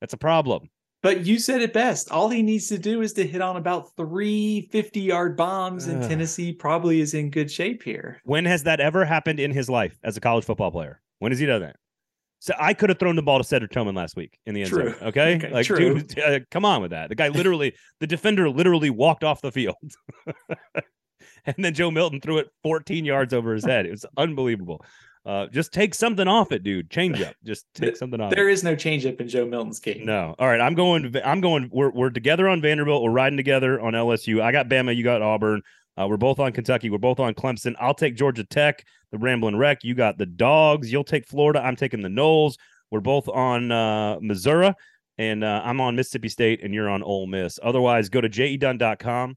That's 0.00 0.14
a 0.14 0.18
problem. 0.18 0.68
But 1.02 1.24
you 1.24 1.38
said 1.38 1.62
it 1.62 1.72
best. 1.72 2.10
All 2.10 2.28
he 2.28 2.42
needs 2.42 2.68
to 2.68 2.78
do 2.78 3.00
is 3.00 3.14
to 3.14 3.26
hit 3.26 3.40
on 3.40 3.56
about 3.56 3.96
three 3.96 4.68
50 4.70 5.00
yard 5.00 5.36
bombs, 5.36 5.86
and 5.86 6.02
Tennessee 6.02 6.52
probably 6.52 7.00
is 7.00 7.14
in 7.14 7.30
good 7.30 7.50
shape 7.50 7.82
here. 7.82 8.20
When 8.24 8.44
has 8.44 8.64
that 8.64 8.80
ever 8.80 9.04
happened 9.04 9.40
in 9.40 9.50
his 9.50 9.70
life 9.70 9.98
as 10.04 10.16
a 10.16 10.20
college 10.20 10.44
football 10.44 10.70
player? 10.70 11.00
When 11.20 11.32
has 11.32 11.38
he 11.38 11.46
done 11.46 11.62
that? 11.62 11.76
So 12.40 12.54
I 12.58 12.72
could 12.72 12.88
have 12.88 12.98
thrown 12.98 13.16
the 13.16 13.22
ball 13.22 13.36
to 13.36 13.44
Cedric 13.44 13.70
Tillman 13.70 13.94
last 13.94 14.16
week 14.16 14.38
in 14.46 14.54
the 14.54 14.62
end 14.62 14.70
true. 14.70 14.94
zone. 14.94 15.08
Okay, 15.08 15.36
okay 15.36 15.52
like 15.52 15.66
true. 15.66 16.00
dude, 16.00 16.18
uh, 16.18 16.40
come 16.50 16.64
on 16.64 16.80
with 16.80 16.90
that. 16.90 17.10
The 17.10 17.14
guy 17.14 17.28
literally, 17.28 17.74
the 18.00 18.06
defender 18.06 18.48
literally 18.48 18.88
walked 18.88 19.24
off 19.24 19.42
the 19.42 19.52
field. 19.52 19.76
and 21.44 21.56
then 21.58 21.74
Joe 21.74 21.90
Milton 21.90 22.20
threw 22.20 22.38
it 22.38 22.48
14 22.62 23.04
yards 23.04 23.34
over 23.34 23.52
his 23.52 23.64
head. 23.64 23.84
It 23.84 23.90
was 23.90 24.06
unbelievable. 24.16 24.82
Uh, 25.26 25.48
just 25.48 25.74
take 25.74 25.94
something 25.94 26.26
off 26.26 26.50
it, 26.50 26.62
dude. 26.62 26.88
Change 26.88 27.20
up. 27.20 27.34
Just 27.44 27.66
take 27.74 27.94
something 27.94 28.18
off. 28.22 28.30
There 28.30 28.48
it. 28.48 28.54
is 28.54 28.64
no 28.64 28.74
change 28.74 29.04
up 29.04 29.20
in 29.20 29.28
Joe 29.28 29.44
Milton's 29.44 29.78
game. 29.78 30.06
No. 30.06 30.34
All 30.38 30.48
right. 30.48 30.62
I'm 30.62 30.74
going. 30.74 31.14
I'm 31.22 31.42
going. 31.42 31.68
We're 31.70 31.90
we're 31.90 32.08
together 32.08 32.48
on 32.48 32.62
Vanderbilt. 32.62 33.02
We're 33.02 33.10
riding 33.10 33.36
together 33.36 33.78
on 33.78 33.92
LSU. 33.92 34.40
I 34.40 34.50
got 34.50 34.68
Bama. 34.68 34.96
You 34.96 35.04
got 35.04 35.20
Auburn. 35.20 35.60
Uh, 36.00 36.06
we're 36.06 36.16
both 36.16 36.38
on 36.38 36.52
Kentucky. 36.52 36.88
We're 36.88 36.98
both 36.98 37.20
on 37.20 37.34
Clemson. 37.34 37.74
I'll 37.78 37.94
take 37.94 38.16
Georgia 38.16 38.44
Tech, 38.44 38.84
the 39.10 39.18
Rambling 39.18 39.56
Wreck. 39.56 39.84
You 39.84 39.94
got 39.94 40.16
the 40.16 40.26
Dogs. 40.26 40.90
You'll 40.90 41.04
take 41.04 41.26
Florida. 41.26 41.60
I'm 41.60 41.76
taking 41.76 42.00
the 42.00 42.08
Noles. 42.08 42.54
We're 42.90 43.00
both 43.00 43.28
on 43.28 43.70
uh, 43.70 44.18
Missouri, 44.20 44.72
and 45.18 45.44
uh, 45.44 45.62
I'm 45.64 45.80
on 45.80 45.96
Mississippi 45.96 46.28
State, 46.28 46.62
and 46.62 46.72
you're 46.72 46.88
on 46.88 47.02
Ole 47.02 47.26
Miss. 47.26 47.58
Otherwise, 47.62 48.08
go 48.08 48.20
to 48.20 48.28
jedunn.com 48.28 49.36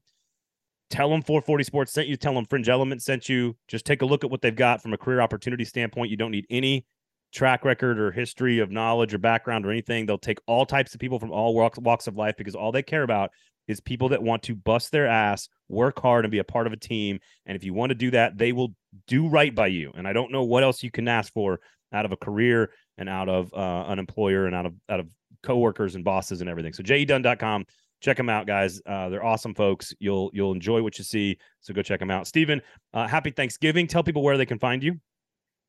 tell 0.90 1.10
them 1.10 1.22
440 1.22 1.64
Sports 1.64 1.92
sent 1.92 2.08
you. 2.08 2.16
Tell 2.16 2.34
them 2.34 2.44
Fringe 2.44 2.68
Element 2.68 3.02
sent 3.02 3.28
you. 3.28 3.56
Just 3.68 3.84
take 3.84 4.02
a 4.02 4.06
look 4.06 4.22
at 4.22 4.30
what 4.30 4.42
they've 4.42 4.54
got 4.54 4.80
from 4.82 4.92
a 4.92 4.98
career 4.98 5.20
opportunity 5.20 5.64
standpoint. 5.64 6.10
You 6.10 6.16
don't 6.16 6.30
need 6.30 6.46
any 6.50 6.86
track 7.32 7.64
record 7.64 7.98
or 7.98 8.12
history 8.12 8.60
of 8.60 8.70
knowledge 8.70 9.12
or 9.12 9.18
background 9.18 9.66
or 9.66 9.70
anything. 9.70 10.06
They'll 10.06 10.18
take 10.18 10.38
all 10.46 10.64
types 10.64 10.94
of 10.94 11.00
people 11.00 11.18
from 11.18 11.32
all 11.32 11.54
walks 11.54 12.06
of 12.06 12.16
life 12.16 12.36
because 12.36 12.54
all 12.54 12.70
they 12.70 12.82
care 12.82 13.02
about 13.02 13.30
is 13.68 13.80
people 13.80 14.10
that 14.10 14.22
want 14.22 14.42
to 14.44 14.54
bust 14.54 14.92
their 14.92 15.06
ass, 15.06 15.48
work 15.68 16.00
hard, 16.00 16.24
and 16.24 16.32
be 16.32 16.38
a 16.38 16.44
part 16.44 16.66
of 16.66 16.72
a 16.72 16.76
team. 16.76 17.18
And 17.46 17.56
if 17.56 17.64
you 17.64 17.74
want 17.74 17.90
to 17.90 17.94
do 17.94 18.10
that, 18.12 18.36
they 18.36 18.52
will 18.52 18.74
do 19.06 19.28
right 19.28 19.54
by 19.54 19.68
you. 19.68 19.92
And 19.94 20.06
I 20.06 20.12
don't 20.12 20.32
know 20.32 20.44
what 20.44 20.62
else 20.62 20.82
you 20.82 20.90
can 20.90 21.08
ask 21.08 21.32
for 21.32 21.60
out 21.92 22.04
of 22.04 22.12
a 22.12 22.16
career 22.16 22.70
and 22.98 23.08
out 23.08 23.28
of 23.28 23.52
uh, 23.54 23.84
an 23.88 23.98
employer 23.98 24.46
and 24.46 24.54
out 24.54 24.66
of 24.66 24.74
out 24.88 25.00
of 25.00 25.08
coworkers 25.42 25.94
and 25.94 26.04
bosses 26.04 26.40
and 26.40 26.50
everything. 26.50 26.72
So 26.72 26.82
jedunn.com 26.82 27.66
check 28.04 28.18
them 28.18 28.28
out, 28.28 28.46
guys. 28.46 28.80
Uh, 28.86 29.08
they're 29.08 29.24
awesome 29.24 29.54
folks. 29.54 29.94
You'll 29.98 30.30
you'll 30.34 30.52
enjoy 30.52 30.82
what 30.82 30.98
you 30.98 31.04
see. 31.04 31.38
So 31.60 31.72
go 31.72 31.82
check 31.82 32.00
them 32.00 32.10
out. 32.10 32.26
Stephen, 32.26 32.60
uh, 32.92 33.08
happy 33.08 33.30
Thanksgiving. 33.30 33.86
Tell 33.86 34.02
people 34.02 34.22
where 34.22 34.36
they 34.36 34.46
can 34.46 34.58
find 34.58 34.82
you. 34.82 35.00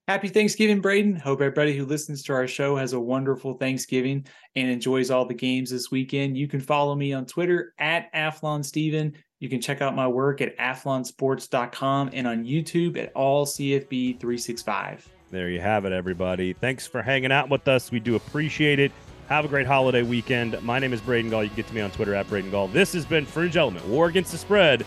Happy 0.07 0.27
Thanksgiving, 0.27 0.81
Braden. 0.81 1.15
Hope 1.15 1.41
everybody 1.41 1.75
who 1.75 1.83
listens 1.83 2.21
to 2.23 2.33
our 2.33 2.45
show 2.45 2.75
has 2.75 2.93
a 2.93 2.99
wonderful 2.99 3.55
Thanksgiving 3.55 4.23
and 4.55 4.69
enjoys 4.69 5.09
all 5.09 5.25
the 5.25 5.33
games 5.33 5.71
this 5.71 5.89
weekend. 5.89 6.37
You 6.37 6.47
can 6.47 6.59
follow 6.59 6.93
me 6.93 7.11
on 7.11 7.25
Twitter 7.25 7.73
at 7.79 8.13
Athlon 8.13 8.63
Steven. 8.63 9.15
You 9.39 9.49
can 9.49 9.59
check 9.59 9.81
out 9.81 9.95
my 9.95 10.07
work 10.07 10.41
at 10.41 10.55
AthlonSports.com 10.59 12.11
and 12.13 12.27
on 12.27 12.45
YouTube 12.45 12.97
at 13.01 13.11
all 13.15 13.47
CFB 13.47 14.19
365. 14.19 15.09
There 15.31 15.49
you 15.49 15.59
have 15.59 15.85
it, 15.85 15.91
everybody. 15.91 16.53
Thanks 16.53 16.85
for 16.85 17.01
hanging 17.01 17.31
out 17.31 17.49
with 17.49 17.67
us. 17.67 17.89
We 17.89 17.99
do 17.99 18.15
appreciate 18.15 18.77
it. 18.77 18.91
Have 19.27 19.43
a 19.43 19.47
great 19.47 19.65
holiday 19.65 20.03
weekend. 20.03 20.61
My 20.61 20.77
name 20.77 20.93
is 20.93 21.01
Braden 21.01 21.31
Gall. 21.31 21.41
You 21.41 21.49
can 21.49 21.55
get 21.55 21.67
to 21.67 21.73
me 21.73 21.81
on 21.81 21.89
Twitter 21.89 22.13
at 22.13 22.29
Braden 22.29 22.51
Gall. 22.51 22.67
This 22.67 22.93
has 22.93 23.05
been 23.05 23.25
Fringe 23.25 23.57
Element 23.57 23.87
War 23.87 24.05
Against 24.05 24.31
the 24.31 24.37
Spread 24.37 24.85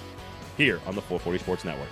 here 0.57 0.81
on 0.87 0.95
the 0.95 1.03
440 1.03 1.39
Sports 1.41 1.65
Network. 1.65 1.89